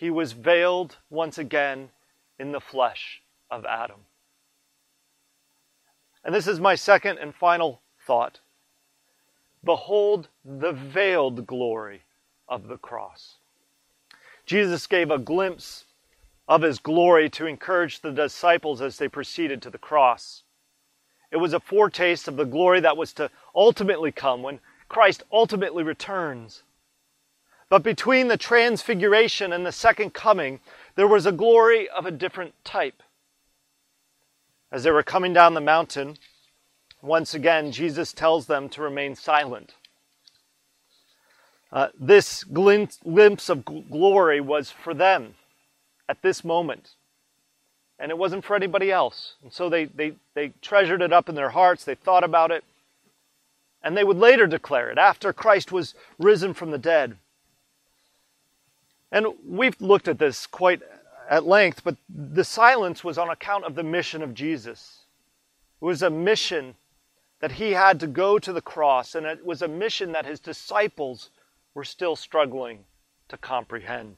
he 0.00 0.08
was 0.08 0.32
veiled 0.32 0.96
once 1.10 1.36
again 1.36 1.90
in 2.38 2.52
the 2.52 2.60
flesh 2.60 3.20
of 3.50 3.66
Adam. 3.66 4.00
And 6.24 6.34
this 6.34 6.46
is 6.46 6.58
my 6.58 6.74
second 6.74 7.18
and 7.18 7.34
final 7.34 7.82
thought. 8.06 8.40
Behold 9.62 10.28
the 10.42 10.72
veiled 10.72 11.46
glory 11.46 12.04
of 12.48 12.66
the 12.66 12.78
cross. 12.78 13.34
Jesus 14.46 14.86
gave 14.86 15.10
a 15.10 15.18
glimpse 15.18 15.84
of 16.48 16.62
his 16.62 16.78
glory 16.78 17.28
to 17.28 17.44
encourage 17.44 18.00
the 18.00 18.10
disciples 18.10 18.80
as 18.80 18.96
they 18.96 19.06
proceeded 19.06 19.60
to 19.60 19.68
the 19.68 19.76
cross. 19.76 20.44
It 21.30 21.36
was 21.36 21.52
a 21.52 21.60
foretaste 21.60 22.26
of 22.26 22.36
the 22.36 22.44
glory 22.44 22.80
that 22.80 22.96
was 22.96 23.12
to 23.12 23.30
ultimately 23.54 24.12
come 24.12 24.42
when 24.42 24.60
Christ 24.88 25.24
ultimately 25.30 25.82
returns. 25.82 26.62
But 27.70 27.84
between 27.84 28.26
the 28.28 28.36
transfiguration 28.36 29.52
and 29.52 29.64
the 29.64 29.72
second 29.72 30.12
coming, 30.12 30.60
there 30.96 31.06
was 31.06 31.24
a 31.24 31.32
glory 31.32 31.88
of 31.88 32.04
a 32.04 32.10
different 32.10 32.52
type. 32.64 33.02
As 34.72 34.82
they 34.82 34.90
were 34.90 35.04
coming 35.04 35.32
down 35.32 35.54
the 35.54 35.60
mountain, 35.60 36.18
once 37.00 37.32
again, 37.32 37.70
Jesus 37.70 38.12
tells 38.12 38.46
them 38.46 38.68
to 38.70 38.82
remain 38.82 39.14
silent. 39.14 39.74
Uh, 41.72 41.88
this 41.98 42.42
glimpse 42.42 43.48
of 43.48 43.64
glory 43.64 44.40
was 44.40 44.72
for 44.72 44.92
them 44.92 45.34
at 46.08 46.22
this 46.22 46.44
moment. 46.44 46.90
And 48.00 48.10
it 48.10 48.18
wasn't 48.18 48.44
for 48.44 48.56
anybody 48.56 48.90
else. 48.90 49.34
And 49.42 49.52
so 49.52 49.68
they, 49.68 49.84
they, 49.84 50.14
they 50.34 50.52
treasured 50.60 51.02
it 51.02 51.12
up 51.12 51.28
in 51.28 51.36
their 51.36 51.50
hearts, 51.50 51.84
they 51.84 51.94
thought 51.94 52.24
about 52.24 52.50
it, 52.50 52.64
and 53.80 53.96
they 53.96 54.04
would 54.04 54.16
later 54.16 54.48
declare 54.48 54.90
it 54.90 54.98
after 54.98 55.32
Christ 55.32 55.70
was 55.70 55.94
risen 56.18 56.52
from 56.52 56.72
the 56.72 56.78
dead. 56.78 57.16
And 59.12 59.26
we've 59.46 59.80
looked 59.80 60.08
at 60.08 60.18
this 60.18 60.46
quite 60.46 60.82
at 61.28 61.46
length, 61.46 61.82
but 61.84 61.96
the 62.08 62.44
silence 62.44 63.04
was 63.04 63.18
on 63.18 63.30
account 63.30 63.64
of 63.64 63.74
the 63.74 63.82
mission 63.82 64.22
of 64.22 64.34
Jesus. 64.34 65.00
It 65.80 65.84
was 65.84 66.02
a 66.02 66.10
mission 66.10 66.74
that 67.40 67.52
he 67.52 67.72
had 67.72 68.00
to 68.00 68.06
go 68.06 68.38
to 68.38 68.52
the 68.52 68.60
cross, 68.60 69.14
and 69.14 69.26
it 69.26 69.44
was 69.44 69.62
a 69.62 69.68
mission 69.68 70.12
that 70.12 70.26
his 70.26 70.40
disciples 70.40 71.30
were 71.74 71.84
still 71.84 72.16
struggling 72.16 72.80
to 73.28 73.36
comprehend. 73.36 74.16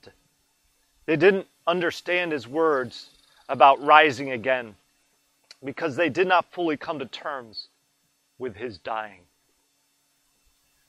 They 1.07 1.16
didn't 1.16 1.46
understand 1.66 2.33
his 2.33 2.48
words 2.48 3.11
about 3.48 3.83
rising 3.85 4.31
again 4.31 4.74
because 5.62 5.96
they 5.96 6.09
did 6.09 6.26
not 6.26 6.50
fully 6.52 6.76
come 6.76 6.98
to 6.98 7.07
terms 7.07 7.68
with 8.38 8.57
his 8.57 8.78
dying. 8.78 9.20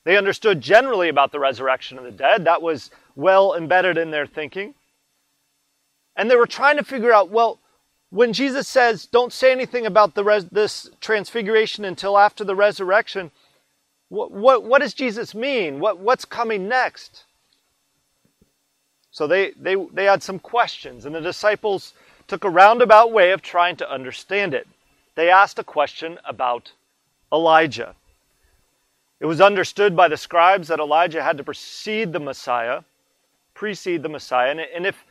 They 0.03 0.17
understood 0.17 0.61
generally 0.61 1.09
about 1.09 1.31
the 1.31 1.39
resurrection 1.39 1.97
of 1.97 2.03
the 2.03 2.11
dead. 2.11 2.45
That 2.45 2.61
was 2.61 2.91
well 3.15 3.55
embedded 3.55 3.97
in 3.97 4.11
their 4.11 4.25
thinking. 4.25 4.73
And 6.15 6.29
they 6.29 6.35
were 6.35 6.47
trying 6.47 6.77
to 6.77 6.83
figure 6.83 7.13
out 7.13 7.29
well, 7.29 7.59
when 8.09 8.33
Jesus 8.33 8.67
says, 8.67 9.07
don't 9.07 9.33
say 9.33 9.51
anything 9.51 9.87
about 9.87 10.13
the 10.13 10.23
res- 10.23 10.45
this 10.45 10.89
transfiguration 11.01 11.83
until 11.83 12.17
after 12.17 12.43
the 12.43 12.55
resurrection, 12.55 13.31
what, 14.09 14.31
what, 14.31 14.63
what 14.63 14.81
does 14.81 14.93
Jesus 14.93 15.33
mean? 15.33 15.79
What, 15.79 15.97
what's 15.97 16.25
coming 16.25 16.67
next? 16.67 17.23
So 19.09 19.25
they, 19.25 19.51
they, 19.59 19.75
they 19.91 20.05
had 20.05 20.21
some 20.21 20.37
questions, 20.37 21.05
and 21.05 21.15
the 21.15 21.21
disciples 21.21 21.93
took 22.27 22.43
a 22.43 22.49
roundabout 22.49 23.11
way 23.11 23.31
of 23.31 23.41
trying 23.41 23.75
to 23.77 23.91
understand 23.91 24.53
it. 24.53 24.67
They 25.15 25.29
asked 25.31 25.57
a 25.57 25.63
question 25.63 26.19
about 26.25 26.71
Elijah. 27.31 27.95
It 29.23 29.27
was 29.27 29.39
understood 29.39 29.95
by 29.95 30.09
the 30.09 30.17
scribes 30.17 30.67
that 30.67 30.81
Elijah 30.81 31.23
had 31.23 31.38
to 31.38 31.45
precede 31.45 32.12
the 32.12 32.19
Messiah, 32.19 32.81
precede 33.53 34.03
the 34.03 34.09
Messiah, 34.09 34.49
and, 34.75 34.86
if 34.86 35.05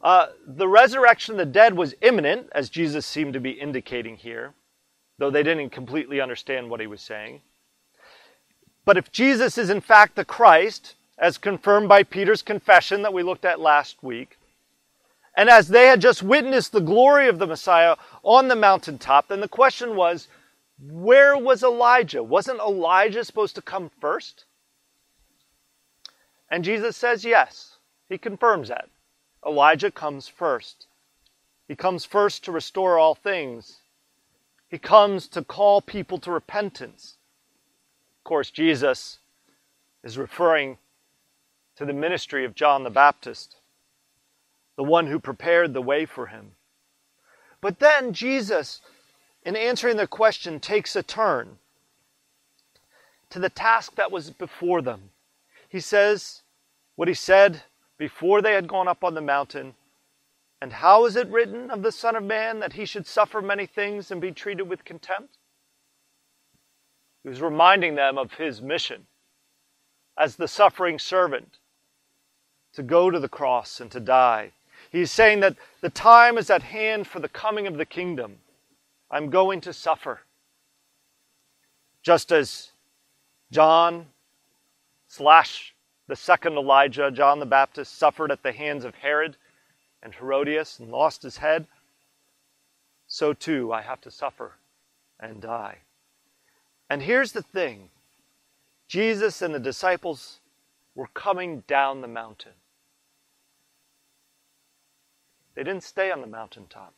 uh, 0.00 0.26
the 0.46 0.68
resurrection 0.68 1.34
of 1.34 1.38
the 1.38 1.52
dead 1.52 1.76
was 1.76 1.96
imminent, 2.02 2.46
as 2.52 2.70
Jesus 2.70 3.04
seemed 3.04 3.32
to 3.32 3.40
be 3.40 3.50
indicating 3.50 4.16
here, 4.16 4.54
though 5.18 5.28
they 5.28 5.42
didn't 5.42 5.70
completely 5.70 6.20
understand 6.20 6.70
what 6.70 6.78
he 6.78 6.86
was 6.86 7.00
saying. 7.00 7.40
But 8.84 8.96
if 8.96 9.10
Jesus 9.10 9.58
is 9.58 9.70
in 9.70 9.80
fact 9.80 10.14
the 10.14 10.24
Christ, 10.24 10.94
as 11.18 11.36
confirmed 11.36 11.88
by 11.88 12.04
Peter's 12.04 12.42
confession 12.42 13.02
that 13.02 13.12
we 13.12 13.24
looked 13.24 13.44
at 13.44 13.58
last 13.58 14.04
week, 14.04 14.38
and 15.36 15.50
as 15.50 15.66
they 15.66 15.86
had 15.86 16.00
just 16.00 16.22
witnessed 16.22 16.70
the 16.70 16.80
glory 16.80 17.26
of 17.26 17.40
the 17.40 17.46
Messiah 17.48 17.96
on 18.22 18.46
the 18.46 18.54
mountaintop, 18.54 19.26
then 19.26 19.40
the 19.40 19.48
question 19.48 19.96
was, 19.96 20.28
where 20.84 21.36
was 21.36 21.62
Elijah? 21.62 22.22
Wasn't 22.22 22.58
Elijah 22.58 23.24
supposed 23.24 23.54
to 23.54 23.62
come 23.62 23.90
first? 24.00 24.44
And 26.50 26.64
Jesus 26.64 26.96
says 26.96 27.24
yes. 27.24 27.76
He 28.08 28.18
confirms 28.18 28.68
that. 28.68 28.88
Elijah 29.46 29.90
comes 29.90 30.28
first. 30.28 30.86
He 31.68 31.76
comes 31.76 32.04
first 32.04 32.44
to 32.44 32.52
restore 32.52 32.98
all 32.98 33.14
things. 33.14 33.78
He 34.68 34.78
comes 34.78 35.28
to 35.28 35.42
call 35.42 35.80
people 35.80 36.18
to 36.18 36.30
repentance. 36.30 37.16
Of 38.20 38.24
course, 38.24 38.50
Jesus 38.50 39.18
is 40.02 40.18
referring 40.18 40.78
to 41.76 41.84
the 41.84 41.92
ministry 41.92 42.44
of 42.44 42.54
John 42.54 42.82
the 42.82 42.90
Baptist, 42.90 43.56
the 44.76 44.84
one 44.84 45.06
who 45.06 45.18
prepared 45.18 45.72
the 45.72 45.82
way 45.82 46.06
for 46.06 46.26
him. 46.26 46.52
But 47.60 47.78
then 47.78 48.12
Jesus, 48.12 48.80
in 49.44 49.56
answering 49.56 49.96
the 49.96 50.06
question, 50.06 50.60
takes 50.60 50.94
a 50.94 51.02
turn 51.02 51.58
to 53.30 53.38
the 53.38 53.48
task 53.48 53.94
that 53.96 54.12
was 54.12 54.30
before 54.30 54.82
them. 54.82 55.10
He 55.68 55.80
says 55.80 56.42
what 56.96 57.08
he 57.08 57.14
said 57.14 57.62
before 57.98 58.42
they 58.42 58.52
had 58.52 58.68
gone 58.68 58.88
up 58.88 59.02
on 59.02 59.14
the 59.14 59.20
mountain. 59.20 59.74
And 60.60 60.72
how 60.72 61.06
is 61.06 61.16
it 61.16 61.28
written 61.28 61.70
of 61.70 61.82
the 61.82 61.90
Son 61.90 62.14
of 62.14 62.22
Man 62.22 62.60
that 62.60 62.74
he 62.74 62.84
should 62.84 63.06
suffer 63.06 63.40
many 63.40 63.66
things 63.66 64.10
and 64.10 64.20
be 64.20 64.30
treated 64.30 64.68
with 64.68 64.84
contempt? 64.84 65.38
He 67.22 67.28
was 67.28 67.40
reminding 67.40 67.94
them 67.94 68.18
of 68.18 68.34
his 68.34 68.60
mission 68.60 69.06
as 70.16 70.36
the 70.36 70.48
suffering 70.48 70.98
servant 70.98 71.58
to 72.74 72.82
go 72.82 73.10
to 73.10 73.18
the 73.18 73.28
cross 73.28 73.80
and 73.80 73.90
to 73.90 74.00
die. 74.00 74.52
He's 74.90 75.10
saying 75.10 75.40
that 75.40 75.56
the 75.80 75.90
time 75.90 76.36
is 76.36 76.50
at 76.50 76.62
hand 76.62 77.06
for 77.06 77.18
the 77.18 77.28
coming 77.28 77.66
of 77.66 77.78
the 77.78 77.86
kingdom. 77.86 78.38
I'm 79.12 79.28
going 79.28 79.60
to 79.60 79.72
suffer. 79.74 80.20
Just 82.02 82.32
as 82.32 82.72
John 83.52 84.06
slash 85.06 85.74
the 86.08 86.16
second 86.16 86.54
Elijah, 86.54 87.10
John 87.10 87.38
the 87.38 87.46
Baptist, 87.46 87.96
suffered 87.96 88.32
at 88.32 88.42
the 88.42 88.52
hands 88.52 88.84
of 88.84 88.94
Herod 88.96 89.36
and 90.02 90.14
Herodias 90.14 90.78
and 90.80 90.90
lost 90.90 91.22
his 91.22 91.36
head, 91.36 91.66
so 93.06 93.32
too 93.32 93.72
I 93.72 93.82
have 93.82 94.00
to 94.00 94.10
suffer 94.10 94.52
and 95.20 95.40
die. 95.40 95.78
And 96.90 97.02
here's 97.02 97.32
the 97.32 97.42
thing 97.42 97.90
Jesus 98.88 99.42
and 99.42 99.54
the 99.54 99.60
disciples 99.60 100.40
were 100.94 101.08
coming 101.08 101.62
down 101.66 102.00
the 102.00 102.08
mountain. 102.08 102.52
They 105.54 105.62
didn't 105.62 105.84
stay 105.84 106.10
on 106.10 106.22
the 106.22 106.26
mountaintop. 106.26 106.94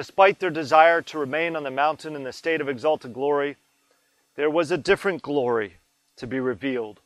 Despite 0.00 0.38
their 0.38 0.48
desire 0.48 1.02
to 1.02 1.18
remain 1.18 1.54
on 1.54 1.62
the 1.62 1.70
mountain 1.70 2.16
in 2.16 2.24
the 2.24 2.32
state 2.32 2.62
of 2.62 2.70
exalted 2.70 3.12
glory, 3.12 3.58
there 4.34 4.48
was 4.48 4.70
a 4.70 4.78
different 4.78 5.20
glory 5.20 5.74
to 6.16 6.26
be 6.26 6.40
revealed 6.40 7.00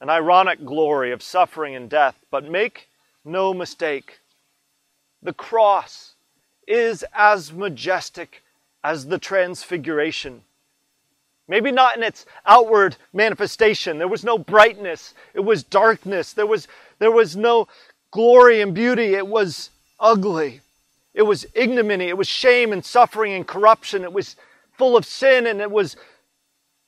an 0.00 0.10
ironic 0.10 0.64
glory 0.64 1.12
of 1.12 1.22
suffering 1.22 1.76
and 1.76 1.88
death, 1.88 2.16
but 2.32 2.50
make 2.50 2.88
no 3.24 3.54
mistake. 3.54 4.18
The 5.22 5.32
cross 5.32 6.14
is 6.66 7.04
as 7.14 7.52
majestic 7.52 8.42
as 8.82 9.06
the 9.06 9.18
transfiguration. 9.18 10.42
Maybe 11.46 11.70
not 11.70 11.96
in 11.96 12.02
its 12.02 12.26
outward 12.44 12.96
manifestation. 13.12 13.98
There 13.98 14.08
was 14.08 14.24
no 14.24 14.36
brightness. 14.36 15.14
It 15.32 15.44
was 15.44 15.62
darkness. 15.62 16.32
There 16.32 16.44
was, 16.44 16.66
there 16.98 17.12
was 17.12 17.36
no 17.36 17.68
glory 18.10 18.60
and 18.60 18.74
beauty. 18.74 19.14
It 19.14 19.28
was 19.28 19.70
ugly. 20.00 20.62
It 21.20 21.26
was 21.26 21.44
ignominy. 21.52 22.06
It 22.06 22.16
was 22.16 22.28
shame 22.28 22.72
and 22.72 22.82
suffering 22.82 23.34
and 23.34 23.46
corruption. 23.46 24.04
It 24.04 24.12
was 24.14 24.36
full 24.78 24.96
of 24.96 25.04
sin 25.04 25.46
and 25.46 25.60
it 25.60 25.70
was 25.70 25.98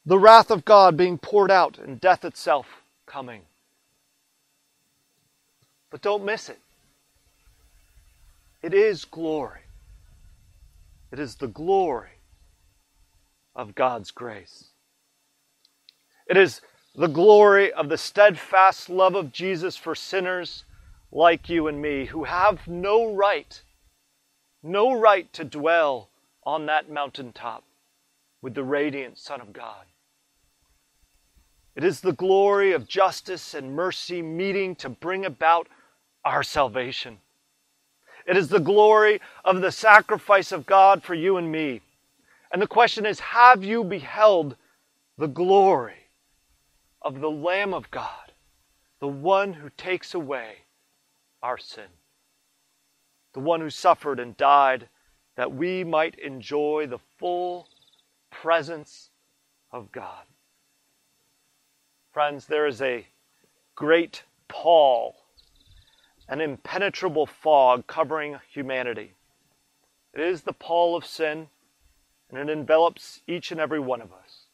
the 0.07 0.19
wrath 0.19 0.51
of 0.51 0.65
God 0.65 0.97
being 0.97 1.19
poured 1.19 1.51
out 1.51 1.77
and 1.77 2.01
death 2.01 2.25
itself 2.25 2.67
coming. 3.05 3.43
But 5.91 6.01
don't 6.01 6.25
miss 6.25 6.49
it. 6.49 6.59
It 8.63 8.73
is 8.73 9.05
glory. 9.05 9.61
It 11.13 11.19
is 11.19 11.35
the 11.35 11.49
glory 11.49 12.17
of 13.55 13.75
God's 13.75 14.11
grace. 14.11 14.71
It 16.27 16.39
is 16.39 16.63
the 16.95 17.07
glory 17.07 17.71
of 17.71 17.91
the 17.91 17.99
steadfast 17.99 18.89
love 18.89 19.15
of 19.15 19.31
Jesus 19.31 19.77
for 19.77 19.95
sinners 19.95 20.65
like 21.11 21.51
you 21.51 21.67
and 21.67 21.83
me 21.83 22.07
who 22.07 22.25
have 22.25 22.67
no 22.67 23.13
right, 23.13 23.61
no 24.63 24.93
right 24.93 25.33
to 25.33 25.45
dwell 25.45 26.09
on 26.45 26.67
that 26.67 26.91
mountaintop 26.91 27.65
with 28.41 28.55
the 28.55 28.65
radiant 28.65 29.19
Son 29.19 29.41
of 29.41 29.53
God. 29.53 29.87
It 31.75 31.85
is 31.85 32.01
the 32.01 32.13
glory 32.13 32.73
of 32.73 32.87
justice 32.87 33.55
and 33.55 33.75
mercy 33.75 34.21
meeting 34.21 34.75
to 34.77 34.89
bring 34.89 35.25
about 35.25 35.69
our 36.25 36.43
salvation. 36.43 37.19
It 38.27 38.37
is 38.37 38.49
the 38.49 38.61
glory 38.61 39.21
of 39.45 39.61
the 39.61 39.73
sacrifice 39.73 40.53
of 40.53 40.67
God 40.67 41.03
for 41.03 41.15
you 41.15 41.39
and 41.39 41.51
me. 41.51 41.81
And 42.53 42.61
the 42.61 42.67
question 42.67 43.07
is 43.07 43.21
have 43.21 43.65
you 43.65 43.83
beheld 43.83 44.57
the 45.17 45.27
glory 45.27 46.09
of 47.01 47.21
the 47.21 47.31
Lamb 47.31 47.75
of 47.75 47.91
God, 47.91 48.33
the 49.01 49.09
one 49.09 49.55
who 49.55 49.71
takes 49.71 50.15
away 50.15 50.59
our 51.43 51.59
sin, 51.59 51.89
the 53.33 53.41
one 53.41 53.61
who 53.61 53.71
suffered 53.71 54.21
and 54.21 54.37
died 54.37 54.89
that 55.37 55.55
we 55.55 55.85
might 55.85 56.19
enjoy 56.19 56.87
the 56.87 56.99
full 57.19 57.69
presence 58.31 59.11
of 59.71 59.93
God? 59.93 60.25
Friends, 62.13 62.47
there 62.47 62.67
is 62.67 62.83
a 62.83 63.07
great 63.75 64.25
pall, 64.49 65.17
an 66.29 66.41
impenetrable 66.41 67.27
fog 67.27 67.87
covering 67.87 68.39
humanity. 68.51 69.15
It 70.13 70.21
is 70.21 70.43
the 70.43 70.53
pall 70.53 70.95
of 70.95 71.07
sin, 71.07 71.49
and 72.31 72.39
it 72.39 72.53
envelops 72.53 73.23
each 73.27 73.51
and 73.51 73.61
every 73.61 73.81
one 73.81 74.03
of 74.03 74.13
us. 74.13 74.47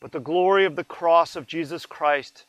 But 0.00 0.12
the 0.12 0.20
glory 0.20 0.64
of 0.64 0.76
the 0.76 0.84
cross 0.84 1.36
of 1.36 1.46
Jesus 1.46 1.86
Christ 1.86 2.46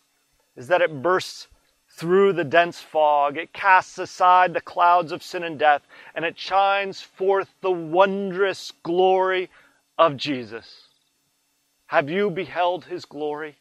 is 0.55 0.67
that 0.67 0.81
it 0.81 1.01
bursts 1.01 1.47
through 1.95 2.33
the 2.33 2.43
dense 2.43 2.79
fog, 2.79 3.37
it 3.37 3.53
casts 3.53 3.97
aside 3.97 4.53
the 4.53 4.61
clouds 4.61 5.11
of 5.11 5.23
sin 5.23 5.43
and 5.43 5.57
death, 5.57 5.83
and 6.15 6.25
it 6.25 6.37
shines 6.37 7.01
forth 7.01 7.53
the 7.61 7.71
wondrous 7.71 8.71
glory 8.83 9.49
of 9.97 10.17
Jesus. 10.17 10.87
Have 11.87 12.09
you 12.09 12.29
beheld 12.29 12.85
his 12.85 13.05
glory? 13.05 13.57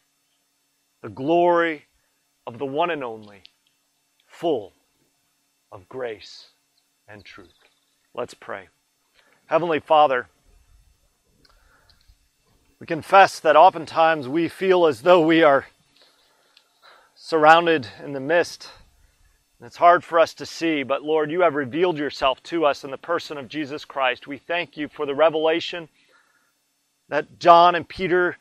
the 1.03 1.09
glory 1.09 1.87
of 2.47 2.59
the 2.59 2.65
one 2.65 2.91
and 2.91 3.05
only, 3.05 3.43
full 4.27 4.73
of 5.71 5.89
grace 5.89 6.49
and 7.09 7.25
truth. 7.25 7.49
Let's 8.15 8.35
pray. 8.35 8.69
Heavenly 9.47 9.81
Father, 9.81 10.29
we 12.79 12.87
confess 12.87 13.41
that 13.41 13.57
oftentimes 13.57 14.29
we 14.29 14.49
feel 14.49 14.87
as 14.87 15.03
though 15.03 15.21
we 15.27 15.43
are 15.43 15.67
surrounded 17.25 17.87
in 18.03 18.13
the 18.13 18.19
mist. 18.19 18.69
It's 19.63 19.77
hard 19.77 20.03
for 20.03 20.19
us 20.19 20.35
to 20.35 20.45
see, 20.45 20.83
but 20.83 21.05
Lord, 21.05 21.31
you 21.31 21.43
have 21.43 21.55
revealed 21.55 21.97
yourself 21.97 22.43
to 22.43 22.67
us 22.67 22.83
in 22.83 22.91
the 22.91 22.99
person 22.99 23.39
of 23.39 23.47
Jesus 23.47 23.85
Christ. 23.85 24.27
We 24.27 24.39
thank 24.39 24.77
you 24.77 24.89
for 24.89 25.07
the 25.07 25.15
revelation 25.15 25.89
that 27.09 27.39
John 27.39 27.77
and 27.77 27.89
Peter 27.89 28.39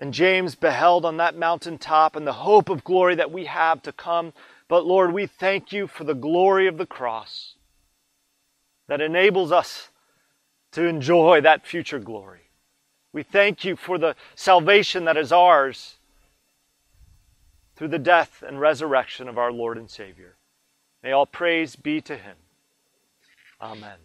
and 0.00 0.12
James 0.12 0.56
beheld 0.56 1.04
on 1.04 1.18
that 1.18 1.38
mountaintop 1.38 2.16
and 2.16 2.26
the 2.26 2.32
hope 2.32 2.68
of 2.68 2.82
glory 2.82 3.14
that 3.14 3.30
we 3.30 3.44
have 3.44 3.82
to 3.82 3.92
come. 3.92 4.32
But 4.66 4.84
Lord, 4.84 5.12
we 5.12 5.26
thank 5.26 5.72
you 5.72 5.86
for 5.86 6.02
the 6.02 6.12
glory 6.12 6.66
of 6.66 6.76
the 6.76 6.86
cross 6.86 7.54
that 8.88 9.00
enables 9.00 9.52
us 9.52 9.90
to 10.72 10.84
enjoy 10.86 11.40
that 11.42 11.64
future 11.64 12.00
glory. 12.00 12.50
We 13.12 13.22
thank 13.22 13.64
you 13.64 13.76
for 13.76 13.96
the 13.96 14.16
salvation 14.34 15.04
that 15.04 15.16
is 15.16 15.30
ours 15.30 15.98
through 17.76 17.88
the 17.88 17.98
death 17.98 18.42
and 18.46 18.60
resurrection 18.60 19.28
of 19.28 19.38
our 19.38 19.52
Lord 19.52 19.78
and 19.78 19.90
Savior. 19.90 20.36
May 21.02 21.12
all 21.12 21.26
praise 21.26 21.76
be 21.76 22.00
to 22.02 22.16
him. 22.16 22.36
Amen. 23.60 23.98